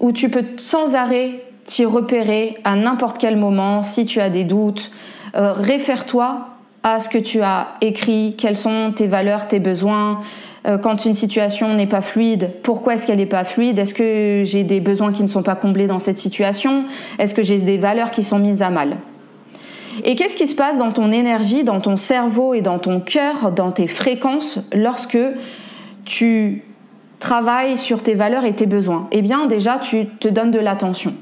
où 0.00 0.12
tu 0.12 0.28
peux 0.28 0.44
sans 0.56 0.94
arrêt 0.94 1.42
t'y 1.64 1.84
repérer 1.84 2.56
à 2.64 2.76
n'importe 2.76 3.18
quel 3.18 3.36
moment 3.36 3.82
si 3.82 4.06
tu 4.06 4.20
as 4.20 4.30
des 4.30 4.44
doutes. 4.44 4.90
Euh, 5.36 5.52
réfère-toi 5.52 6.48
à 6.82 7.00
ce 7.00 7.08
que 7.08 7.18
tu 7.18 7.42
as 7.42 7.68
écrit, 7.82 8.34
quelles 8.38 8.56
sont 8.56 8.92
tes 8.94 9.06
valeurs, 9.06 9.48
tes 9.48 9.60
besoins, 9.60 10.20
euh, 10.66 10.78
quand 10.78 11.04
une 11.04 11.14
situation 11.14 11.74
n'est 11.74 11.86
pas 11.86 12.00
fluide, 12.00 12.50
pourquoi 12.62 12.94
est-ce 12.94 13.06
qu'elle 13.06 13.18
n'est 13.18 13.26
pas 13.26 13.44
fluide? 13.44 13.78
Est-ce 13.78 13.94
que 13.94 14.42
j'ai 14.44 14.64
des 14.64 14.80
besoins 14.80 15.12
qui 15.12 15.22
ne 15.22 15.28
sont 15.28 15.42
pas 15.42 15.56
comblés 15.56 15.86
dans 15.86 15.98
cette 15.98 16.18
situation? 16.18 16.84
Est-ce 17.18 17.34
que 17.34 17.42
j'ai 17.42 17.58
des 17.58 17.78
valeurs 17.78 18.10
qui 18.10 18.24
sont 18.24 18.38
mises 18.38 18.62
à 18.62 18.70
mal? 18.70 18.96
Et 20.04 20.14
qu'est-ce 20.14 20.36
qui 20.36 20.46
se 20.46 20.54
passe 20.54 20.78
dans 20.78 20.92
ton 20.92 21.10
énergie, 21.12 21.64
dans 21.64 21.80
ton 21.80 21.96
cerveau 21.96 22.54
et 22.54 22.62
dans 22.62 22.78
ton 22.78 23.00
cœur, 23.00 23.52
dans 23.52 23.72
tes 23.72 23.88
fréquences 23.88 24.60
lorsque 24.72 25.18
tu 26.04 26.62
travailles 27.18 27.78
sur 27.78 28.02
tes 28.02 28.14
valeurs 28.14 28.44
et 28.44 28.54
tes 28.54 28.66
besoins 28.66 29.08
Eh 29.12 29.22
bien 29.22 29.46
déjà, 29.46 29.78
tu 29.78 30.06
te 30.06 30.28
donnes 30.28 30.50
de 30.50 30.58
l'attention. 30.58 31.14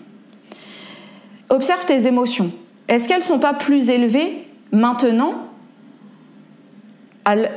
Observe 1.49 1.87
tes 1.87 2.07
émotions. 2.07 2.51
Est-ce 2.89 3.09
qu'elles 3.09 3.19
ne 3.19 3.25
sont 3.25 3.39
pas 3.39 3.55
plus 3.55 3.91
élevées 3.91 4.47
maintenant 4.73 5.35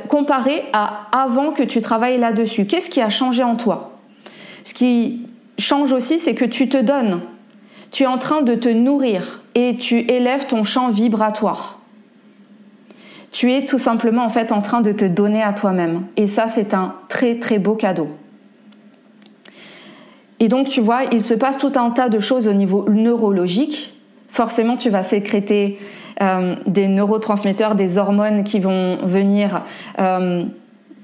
comparé 0.08 0.64
à 0.72 1.08
avant 1.12 1.52
que 1.52 1.62
tu 1.62 1.80
travailles 1.80 2.18
là-dessus? 2.18 2.66
Qu'est-ce 2.66 2.90
qui 2.90 3.00
a 3.00 3.08
changé 3.08 3.42
en 3.42 3.56
toi? 3.56 3.98
Ce 4.64 4.74
qui 4.74 5.26
change 5.58 5.92
aussi, 5.92 6.18
c'est 6.18 6.34
que 6.34 6.44
tu 6.44 6.68
te 6.68 6.76
donnes. 6.76 7.20
Tu 7.90 8.04
es 8.04 8.06
en 8.06 8.18
train 8.18 8.42
de 8.42 8.54
te 8.54 8.68
nourrir 8.68 9.42
et 9.54 9.76
tu 9.76 9.98
élèves 9.98 10.46
ton 10.46 10.64
champ 10.64 10.90
vibratoire. 10.90 11.80
Tu 13.32 13.52
es 13.52 13.66
tout 13.66 13.78
simplement 13.78 14.24
en 14.24 14.30
fait 14.30 14.50
en 14.52 14.60
train 14.60 14.80
de 14.80 14.92
te 14.92 15.04
donner 15.04 15.42
à 15.42 15.52
toi-même. 15.52 16.06
Et 16.16 16.26
ça, 16.26 16.48
c'est 16.48 16.74
un 16.74 16.94
très 17.08 17.38
très 17.38 17.58
beau 17.58 17.74
cadeau. 17.74 18.08
Et 20.40 20.48
donc, 20.48 20.68
tu 20.68 20.80
vois, 20.80 21.02
il 21.12 21.22
se 21.22 21.34
passe 21.34 21.58
tout 21.58 21.72
un 21.76 21.90
tas 21.90 22.08
de 22.08 22.18
choses 22.18 22.48
au 22.48 22.54
niveau 22.54 22.86
neurologique. 22.88 23.92
Forcément, 24.30 24.76
tu 24.76 24.88
vas 24.88 25.02
sécréter 25.02 25.78
euh, 26.22 26.56
des 26.66 26.88
neurotransmetteurs, 26.88 27.74
des 27.74 27.98
hormones 27.98 28.44
qui 28.44 28.58
vont 28.58 28.98
venir 29.02 29.62
euh, 29.98 30.44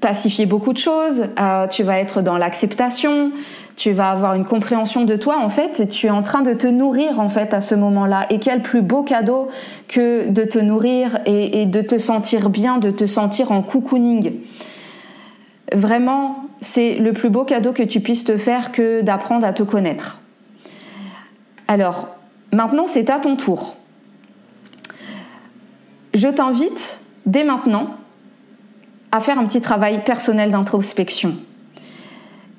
pacifier 0.01 0.45
beaucoup 0.45 0.73
de 0.73 0.77
choses. 0.77 1.27
Euh, 1.39 1.67
tu 1.67 1.83
vas 1.83 1.99
être 1.99 2.21
dans 2.21 2.37
l'acceptation, 2.37 3.31
tu 3.75 3.91
vas 3.91 4.11
avoir 4.11 4.33
une 4.33 4.45
compréhension 4.45 5.03
de 5.05 5.15
toi 5.15 5.39
en 5.39 5.49
fait, 5.49 5.89
tu 5.89 6.07
es 6.07 6.09
en 6.11 6.21
train 6.21 6.41
de 6.41 6.53
te 6.53 6.67
nourrir 6.67 7.19
en 7.19 7.29
fait 7.29 7.53
à 7.53 7.61
ce 7.61 7.75
moment-là. 7.75 8.27
Et 8.29 8.39
quel 8.39 8.61
plus 8.61 8.81
beau 8.81 9.03
cadeau 9.03 9.49
que 9.87 10.29
de 10.29 10.43
te 10.43 10.59
nourrir 10.59 11.19
et, 11.25 11.61
et 11.61 11.65
de 11.65 11.81
te 11.81 11.97
sentir 11.97 12.49
bien, 12.49 12.77
de 12.77 12.91
te 12.91 13.07
sentir 13.07 13.51
en 13.51 13.61
cocooning. 13.61 14.33
Vraiment, 15.73 16.46
c'est 16.61 16.95
le 16.95 17.13
plus 17.13 17.29
beau 17.29 17.43
cadeau 17.43 17.73
que 17.73 17.83
tu 17.83 17.99
puisses 17.99 18.23
te 18.23 18.37
faire 18.37 18.71
que 18.71 19.01
d'apprendre 19.01 19.45
à 19.45 19.53
te 19.53 19.63
connaître. 19.63 20.19
Alors, 21.67 22.09
maintenant 22.51 22.87
c'est 22.87 23.09
à 23.09 23.19
ton 23.19 23.35
tour 23.35 23.77
je 26.17 26.27
t'invite 26.27 26.99
dès 27.27 27.43
maintenant 27.43 27.95
à 29.11 29.21
faire 29.21 29.37
un 29.37 29.45
petit 29.45 29.61
travail 29.61 30.03
personnel 30.03 30.49
d'introspection. 30.49 31.35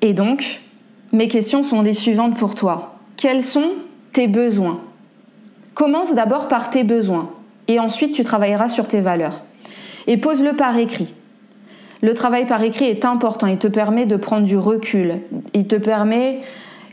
Et 0.01 0.13
donc, 0.13 0.61
mes 1.11 1.27
questions 1.27 1.63
sont 1.63 1.81
les 1.81 1.93
suivantes 1.93 2.37
pour 2.37 2.55
toi. 2.55 2.95
Quels 3.17 3.43
sont 3.43 3.71
tes 4.13 4.27
besoins? 4.27 4.79
Commence 5.73 6.15
d'abord 6.15 6.47
par 6.47 6.69
tes 6.69 6.83
besoins 6.83 7.31
et 7.67 7.79
ensuite 7.79 8.15
tu 8.15 8.23
travailleras 8.23 8.69
sur 8.69 8.87
tes 8.87 9.01
valeurs. 9.01 9.43
Et 10.07 10.17
pose-le 10.17 10.55
par 10.55 10.77
écrit. 10.77 11.13
Le 12.01 12.13
travail 12.13 12.45
par 12.45 12.61
écrit 12.63 12.85
est 12.85 13.03
important, 13.03 13.47
il 13.47 13.57
te 13.57 13.67
permet 13.67 14.05
de 14.05 14.15
prendre 14.15 14.45
du 14.45 14.57
recul, 14.57 15.19
il 15.53 15.67
te 15.67 15.75
permet 15.75 16.39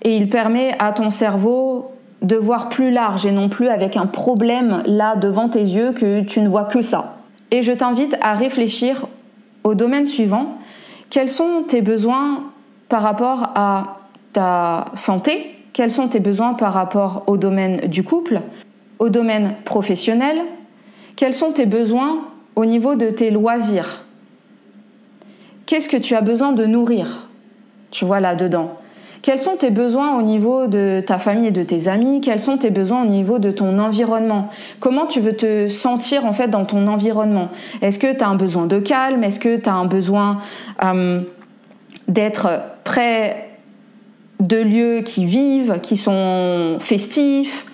et 0.02 0.16
il 0.16 0.28
permet 0.28 0.74
à 0.80 0.92
ton 0.92 1.10
cerveau 1.10 1.92
de 2.22 2.36
voir 2.36 2.68
plus 2.68 2.90
large 2.90 3.24
et 3.24 3.30
non 3.30 3.48
plus 3.48 3.68
avec 3.68 3.96
un 3.96 4.06
problème 4.06 4.82
là 4.86 5.14
devant 5.14 5.48
tes 5.48 5.62
yeux 5.62 5.92
que 5.92 6.22
tu 6.22 6.40
ne 6.40 6.48
vois 6.48 6.64
que 6.64 6.82
ça. 6.82 7.18
Et 7.52 7.62
je 7.62 7.72
t'invite 7.72 8.16
à 8.20 8.34
réfléchir 8.34 9.06
au 9.62 9.74
domaine 9.74 10.06
suivant. 10.06 10.58
Quels 11.10 11.30
sont 11.30 11.64
tes 11.68 11.82
besoins 11.82 12.44
par 12.88 13.02
rapport 13.02 13.52
à 13.54 13.98
ta 14.32 14.86
santé? 14.94 15.54
Quels 15.72 15.92
sont 15.92 16.08
tes 16.08 16.20
besoins 16.20 16.54
par 16.54 16.72
rapport 16.72 17.22
au 17.26 17.36
domaine 17.36 17.86
du 17.86 18.02
couple 18.02 18.40
Au 18.98 19.08
domaine 19.08 19.54
professionnel? 19.64 20.38
Quels 21.14 21.34
sont 21.34 21.52
tes 21.52 21.66
besoins 21.66 22.22
au 22.56 22.64
niveau 22.64 22.96
de 22.96 23.10
tes 23.10 23.30
loisirs? 23.30 24.05
Qu'est-ce 25.66 25.88
que 25.88 25.96
tu 25.96 26.14
as 26.14 26.20
besoin 26.20 26.52
de 26.52 26.64
nourrir? 26.64 27.28
Tu 27.90 28.04
vois 28.04 28.20
là-dedans. 28.20 28.74
Quels 29.22 29.40
sont 29.40 29.56
tes 29.56 29.70
besoins 29.70 30.16
au 30.16 30.22
niveau 30.22 30.68
de 30.68 31.02
ta 31.04 31.18
famille 31.18 31.48
et 31.48 31.52
de 31.52 31.64
tes 31.64 31.88
amis? 31.88 32.20
Quels 32.20 32.38
sont 32.38 32.58
tes 32.58 32.70
besoins 32.70 33.02
au 33.02 33.08
niveau 33.08 33.40
de 33.40 33.50
ton 33.50 33.80
environnement? 33.80 34.50
Comment 34.78 35.06
tu 35.06 35.18
veux 35.18 35.34
te 35.34 35.68
sentir 35.68 36.24
en 36.24 36.32
fait 36.32 36.46
dans 36.46 36.64
ton 36.64 36.86
environnement? 36.86 37.48
Est-ce 37.82 37.98
que 37.98 38.16
tu 38.16 38.22
as 38.22 38.28
un 38.28 38.36
besoin 38.36 38.66
de 38.66 38.78
calme? 38.78 39.24
Est-ce 39.24 39.40
que 39.40 39.56
tu 39.56 39.68
as 39.68 39.74
un 39.74 39.86
besoin 39.86 40.38
d'être 42.06 42.48
près 42.84 43.48
de 44.38 44.58
lieux 44.58 45.00
qui 45.00 45.24
vivent, 45.24 45.80
qui 45.82 45.96
sont 45.96 46.76
festifs? 46.78 47.66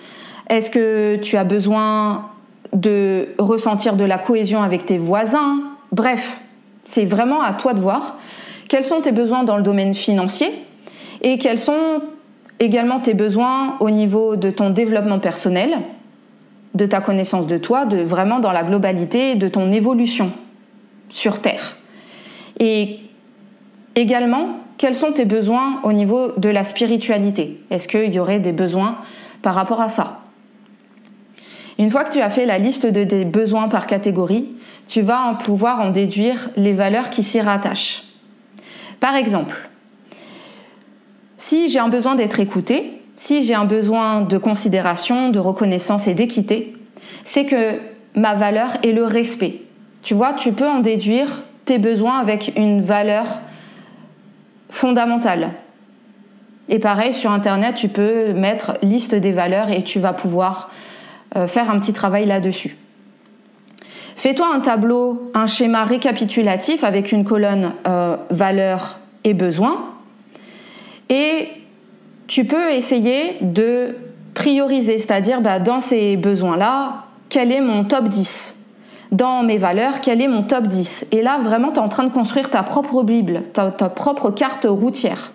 Est-ce 0.49 0.71
que 0.71 1.17
tu 1.17 1.37
as 1.37 1.43
besoin 1.43 2.29
de 2.71 3.27
ressentir 3.37 3.95
de 3.95 4.05
la 4.05 4.17
cohésion 4.17 4.63
avec 4.63 4.87
tes 4.87 4.97
voisins? 4.97 5.59
Bref, 5.91 6.39
c'est 6.85 7.05
vraiment 7.05 7.41
à 7.41 7.53
toi 7.53 7.73
de 7.73 7.79
voir 7.79 8.17
quels 8.67 8.85
sont 8.85 9.01
tes 9.01 9.11
besoins 9.11 9.43
dans 9.43 9.57
le 9.57 9.63
domaine 9.63 9.93
financier 9.93 10.49
et 11.21 11.37
quels 11.37 11.59
sont 11.59 12.01
également 12.59 12.99
tes 12.99 13.13
besoins 13.13 13.75
au 13.79 13.89
niveau 13.89 14.35
de 14.35 14.49
ton 14.49 14.69
développement 14.69 15.19
personnel, 15.19 15.77
de 16.73 16.85
ta 16.85 17.01
connaissance 17.01 17.47
de 17.47 17.57
toi, 17.57 17.85
de 17.85 18.01
vraiment 18.01 18.39
dans 18.39 18.51
la 18.51 18.63
globalité 18.63 19.35
de 19.35 19.47
ton 19.47 19.71
évolution 19.71 20.31
sur 21.09 21.39
Terre. 21.39 21.77
Et 22.59 22.99
également, 23.95 24.57
quels 24.77 24.95
sont 24.95 25.11
tes 25.11 25.25
besoins 25.25 25.79
au 25.83 25.93
niveau 25.93 26.31
de 26.37 26.49
la 26.49 26.63
spiritualité? 26.63 27.61
Est-ce 27.69 27.87
qu'il 27.87 28.13
y 28.13 28.19
aurait 28.19 28.39
des 28.39 28.51
besoins 28.51 28.97
par 29.41 29.55
rapport 29.55 29.81
à 29.81 29.89
ça? 29.89 30.21
Une 31.79 31.89
fois 31.89 32.03
que 32.03 32.11
tu 32.11 32.21
as 32.21 32.29
fait 32.29 32.45
la 32.45 32.57
liste 32.57 32.85
de 32.85 33.03
tes 33.03 33.25
besoins 33.25 33.67
par 33.67 33.87
catégorie, 33.87 34.49
tu 34.87 35.01
vas 35.01 35.37
pouvoir 35.43 35.81
en 35.81 35.89
déduire 35.89 36.49
les 36.55 36.73
valeurs 36.73 37.09
qui 37.09 37.23
s'y 37.23 37.41
rattachent. 37.41 38.03
Par 38.99 39.15
exemple, 39.15 39.69
si 41.37 41.69
j'ai 41.69 41.79
un 41.79 41.89
besoin 41.89 42.15
d'être 42.15 42.39
écouté, 42.39 43.01
si 43.15 43.43
j'ai 43.43 43.53
un 43.53 43.65
besoin 43.65 44.21
de 44.21 44.37
considération, 44.37 45.29
de 45.29 45.39
reconnaissance 45.39 46.07
et 46.07 46.13
d'équité, 46.13 46.75
c'est 47.25 47.45
que 47.45 47.79
ma 48.15 48.33
valeur 48.33 48.77
est 48.83 48.91
le 48.91 49.03
respect. 49.03 49.61
Tu 50.03 50.13
vois, 50.13 50.33
tu 50.33 50.51
peux 50.51 50.67
en 50.67 50.79
déduire 50.79 51.43
tes 51.65 51.79
besoins 51.79 52.19
avec 52.19 52.53
une 52.57 52.81
valeur 52.81 53.41
fondamentale. 54.69 55.51
Et 56.69 56.79
pareil, 56.79 57.13
sur 57.13 57.31
Internet, 57.31 57.75
tu 57.75 57.89
peux 57.89 58.33
mettre 58.33 58.77
liste 58.81 59.15
des 59.15 59.31
valeurs 59.31 59.69
et 59.69 59.83
tu 59.83 59.99
vas 59.99 60.13
pouvoir 60.13 60.69
euh, 61.35 61.47
faire 61.47 61.69
un 61.69 61.79
petit 61.79 61.93
travail 61.93 62.25
là-dessus. 62.25 62.77
Fais-toi 64.15 64.47
un 64.53 64.59
tableau, 64.59 65.31
un 65.33 65.47
schéma 65.47 65.83
récapitulatif 65.83 66.83
avec 66.83 67.11
une 67.11 67.23
colonne 67.23 67.73
euh, 67.87 68.15
valeurs 68.29 68.99
et 69.23 69.33
besoins 69.33 69.93
et 71.09 71.47
tu 72.27 72.45
peux 72.45 72.71
essayer 72.71 73.37
de 73.41 73.95
prioriser, 74.33 74.97
c'est-à-dire 74.97 75.41
bah, 75.41 75.59
dans 75.59 75.81
ces 75.81 76.17
besoins-là, 76.17 77.03
quel 77.29 77.51
est 77.51 77.61
mon 77.61 77.83
top 77.83 78.05
10 78.05 78.57
Dans 79.11 79.43
mes 79.43 79.57
valeurs, 79.57 80.01
quel 80.01 80.21
est 80.21 80.27
mon 80.27 80.43
top 80.43 80.65
10 80.65 81.07
Et 81.11 81.21
là, 81.21 81.39
vraiment, 81.39 81.71
tu 81.71 81.75
es 81.75 81.83
en 81.83 81.89
train 81.89 82.05
de 82.05 82.11
construire 82.11 82.49
ta 82.49 82.63
propre 82.63 83.03
Bible, 83.03 83.43
ta, 83.53 83.69
propre 83.71 84.31
carte 84.31 84.65
routière. 84.67 85.33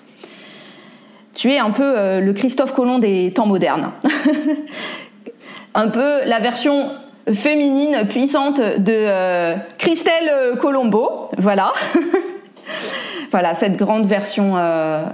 Tu 1.34 1.52
es 1.52 1.58
un 1.58 1.70
peu 1.70 1.84
euh, 1.96 2.20
le 2.20 2.32
Christophe 2.32 2.72
Colomb 2.72 2.98
des 2.98 3.32
temps 3.32 3.46
modernes. 3.46 3.90
un 5.74 5.88
peu 5.88 6.24
la 6.26 6.40
version 6.40 6.90
féminine 7.32 8.06
puissante 8.08 8.60
de 8.60 8.92
euh, 8.92 9.54
Christelle 9.78 10.58
Colombo. 10.60 11.30
Voilà. 11.38 11.72
voilà, 13.30 13.54
cette 13.54 13.76
grande 13.76 14.06
version 14.06 14.56
euh, 14.56 15.04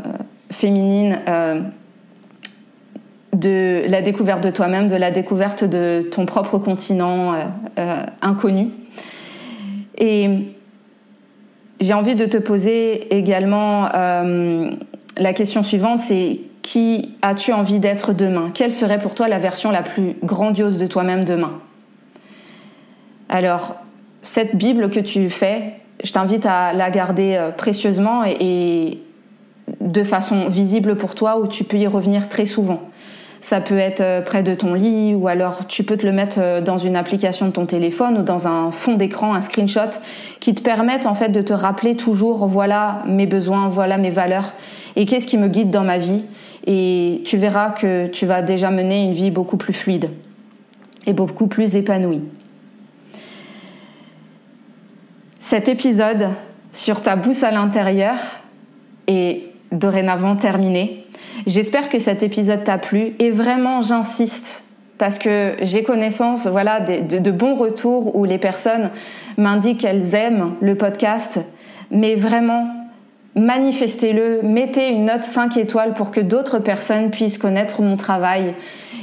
féminine 0.55 1.21
euh, 1.29 1.61
de 3.35 3.83
la 3.89 4.01
découverte 4.01 4.43
de 4.43 4.51
toi-même, 4.51 4.89
de 4.89 4.95
la 4.95 5.11
découverte 5.11 5.65
de 5.65 6.09
ton 6.11 6.25
propre 6.25 6.59
continent 6.59 7.35
euh, 7.35 7.39
euh, 7.79 8.03
inconnu. 8.23 8.71
Et 9.99 10.29
j'ai 11.81 11.95
envie 11.95 12.15
de 12.15 12.27
te 12.27 12.37
poser 12.37 13.15
également 13.15 13.89
la 15.17 15.33
question 15.35 15.63
suivante, 15.63 16.01
c'est 16.01 16.41
qui 16.63 17.15
as-tu 17.23 17.53
envie 17.53 17.79
d'être 17.79 18.13
demain? 18.13 18.51
Quelle 18.53 18.73
serait 18.73 18.99
pour 18.99 19.15
toi 19.15 19.29
la 19.29 19.39
version 19.39 19.71
la 19.71 19.83
plus 19.83 20.17
grandiose 20.25 20.79
de 20.79 20.87
toi-même 20.87 21.25
demain? 21.25 21.61
Alors, 23.35 23.75
cette 24.23 24.55
Bible 24.55 24.91
que 24.91 25.01
tu 25.01 25.29
fais, 25.29 25.75
je 26.05 26.13
t'invite 26.13 26.47
à 26.47 26.73
la 26.73 26.93
garder 26.93 27.51
précieusement 27.57 28.23
et, 28.25 29.01
de 29.81 30.05
façon 30.05 30.49
visible 30.49 30.97
pour 30.97 31.15
toi 31.15 31.39
où 31.39 31.47
tu 31.47 31.65
peux 31.65 31.77
y 31.77 31.87
revenir 31.87 32.29
très 32.29 32.47
souvent. 32.47 32.81
Ça 33.41 33.61
peut 33.61 33.77
être 33.77 34.01
euh, 34.01 34.23
près 34.23 34.43
de 34.43 34.55
ton 34.55 34.73
lit 34.73 35.15
ou 35.15 35.29
alors 35.29 35.67
tu 35.67 35.85
peux 35.85 35.99
te 35.99 36.07
le 36.07 36.13
mettre 36.13 36.39
euh, 36.41 36.61
dans 36.63 36.79
une 36.79 36.97
application 36.97 37.47
de 37.47 37.53
ton 37.53 37.67
téléphone 37.67 38.19
ou 38.19 38.23
dans 38.23 38.49
un 38.49 38.71
fond 38.71 38.95
d'écran, 38.95 39.35
un 39.35 39.43
screenshot 39.43 40.01
qui 40.41 40.55
te 40.55 40.63
permettent 40.63 41.05
en 41.05 41.15
fait 41.15 41.29
de 41.29 41.43
te 41.43 41.53
rappeler 41.53 41.95
toujours 41.95 42.47
voilà 42.47 43.03
mes 43.07 43.27
besoins, 43.27 43.69
voilà 43.69 43.99
mes 43.99 44.09
valeurs 44.09 44.55
et 44.97 45.05
qu'est-ce 45.05 45.27
qui 45.27 45.37
me 45.37 45.49
guide 45.49 45.71
dans 45.71 45.85
ma 45.85 45.99
vie 45.99 46.25
et 46.67 47.21
tu 47.27 47.37
verras 47.37 47.71
que 47.71 48.07
tu 48.07 48.25
vas 48.25 48.41
déjà 48.41 48.71
mener 48.71 49.05
une 49.05 49.13
vie 49.13 49.31
beaucoup 49.31 49.59
plus 49.59 49.75
fluide 49.75 50.09
et 51.07 51.13
beaucoup 51.13 51.47
plus 51.47 51.77
épanouie. 51.77 52.23
Cet 55.47 55.69
épisode 55.69 56.31
sur 56.73 57.03
ta 57.03 57.17
boussole 57.17 57.57
intérieure 57.57 58.17
est 59.07 59.43
dorénavant 59.73 60.37
terminé. 60.37 61.05
J'espère 61.47 61.91
que 61.91 61.99
cet 61.99 62.23
épisode 62.23 62.65
t'a 62.65 62.79
plu 62.79 63.13
et 63.19 63.29
vraiment 63.29 63.83
j'insiste 63.83 64.65
parce 64.97 65.19
que 65.19 65.53
j'ai 65.61 65.83
connaissance 65.83 66.47
voilà 66.47 66.81
de, 66.81 67.31
bons 67.31 67.57
retours 67.57 68.17
où 68.17 68.25
les 68.25 68.39
personnes 68.39 68.89
m'indiquent 69.37 69.81
qu'elles 69.81 70.15
aiment 70.15 70.55
le 70.63 70.77
podcast, 70.77 71.41
mais 71.91 72.15
vraiment 72.15 72.67
manifestez-le, 73.37 74.41
mettez 74.43 74.89
une 74.89 75.05
note 75.05 75.25
5 75.25 75.59
étoiles 75.59 75.93
pour 75.93 76.11
que 76.11 76.23
d'autres 76.23 76.59
personnes 76.59 77.11
puissent 77.11 77.37
connaître 77.37 77.83
mon 77.83 77.99
travail 77.99 78.55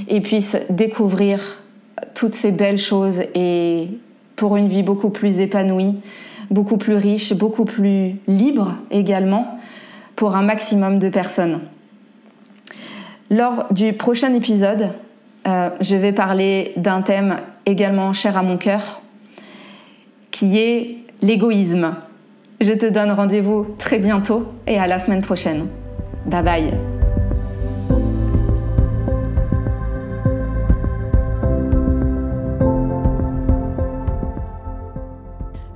et 0.07 0.21
puissent 0.21 0.57
découvrir 0.71 1.61
toutes 2.15 2.33
ces 2.33 2.51
belles 2.51 2.79
choses 2.79 3.21
et 3.35 3.89
pour 4.35 4.57
une 4.57 4.67
vie 4.67 4.81
beaucoup 4.81 5.11
plus 5.11 5.39
épanouie, 5.39 5.97
beaucoup 6.51 6.77
plus 6.77 6.95
riche, 6.95 7.33
beaucoup 7.33 7.65
plus 7.65 8.15
libre 8.27 8.77
également 8.91 9.57
pour 10.15 10.35
un 10.35 10.43
maximum 10.43 10.99
de 10.99 11.09
personnes. 11.09 11.61
Lors 13.31 13.65
du 13.71 13.93
prochain 13.93 14.33
épisode, 14.35 14.89
euh, 15.47 15.69
je 15.79 15.95
vais 15.95 16.11
parler 16.11 16.73
d'un 16.75 17.01
thème 17.01 17.37
également 17.65 18.13
cher 18.13 18.37
à 18.37 18.43
mon 18.43 18.57
cœur, 18.57 19.01
qui 20.29 20.59
est 20.59 20.97
l'égoïsme. 21.21 21.95
Je 22.59 22.73
te 22.73 22.85
donne 22.85 23.11
rendez-vous 23.11 23.65
très 23.79 23.97
bientôt 23.97 24.51
et 24.67 24.77
à 24.77 24.85
la 24.85 24.99
semaine 24.99 25.21
prochaine. 25.21 25.67
Bye 26.25 26.43
bye. 26.43 26.90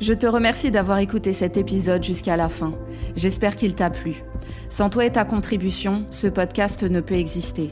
Je 0.05 0.13
te 0.13 0.27
remercie 0.27 0.69
d'avoir 0.69 0.99
écouté 0.99 1.33
cet 1.33 1.57
épisode 1.57 2.03
jusqu'à 2.03 2.37
la 2.37 2.47
fin. 2.47 2.75
J'espère 3.15 3.55
qu'il 3.55 3.73
t'a 3.73 3.89
plu. 3.89 4.23
Sans 4.69 4.91
toi 4.91 5.03
et 5.03 5.11
ta 5.11 5.25
contribution, 5.25 6.05
ce 6.11 6.27
podcast 6.27 6.83
ne 6.83 7.01
peut 7.01 7.15
exister. 7.15 7.71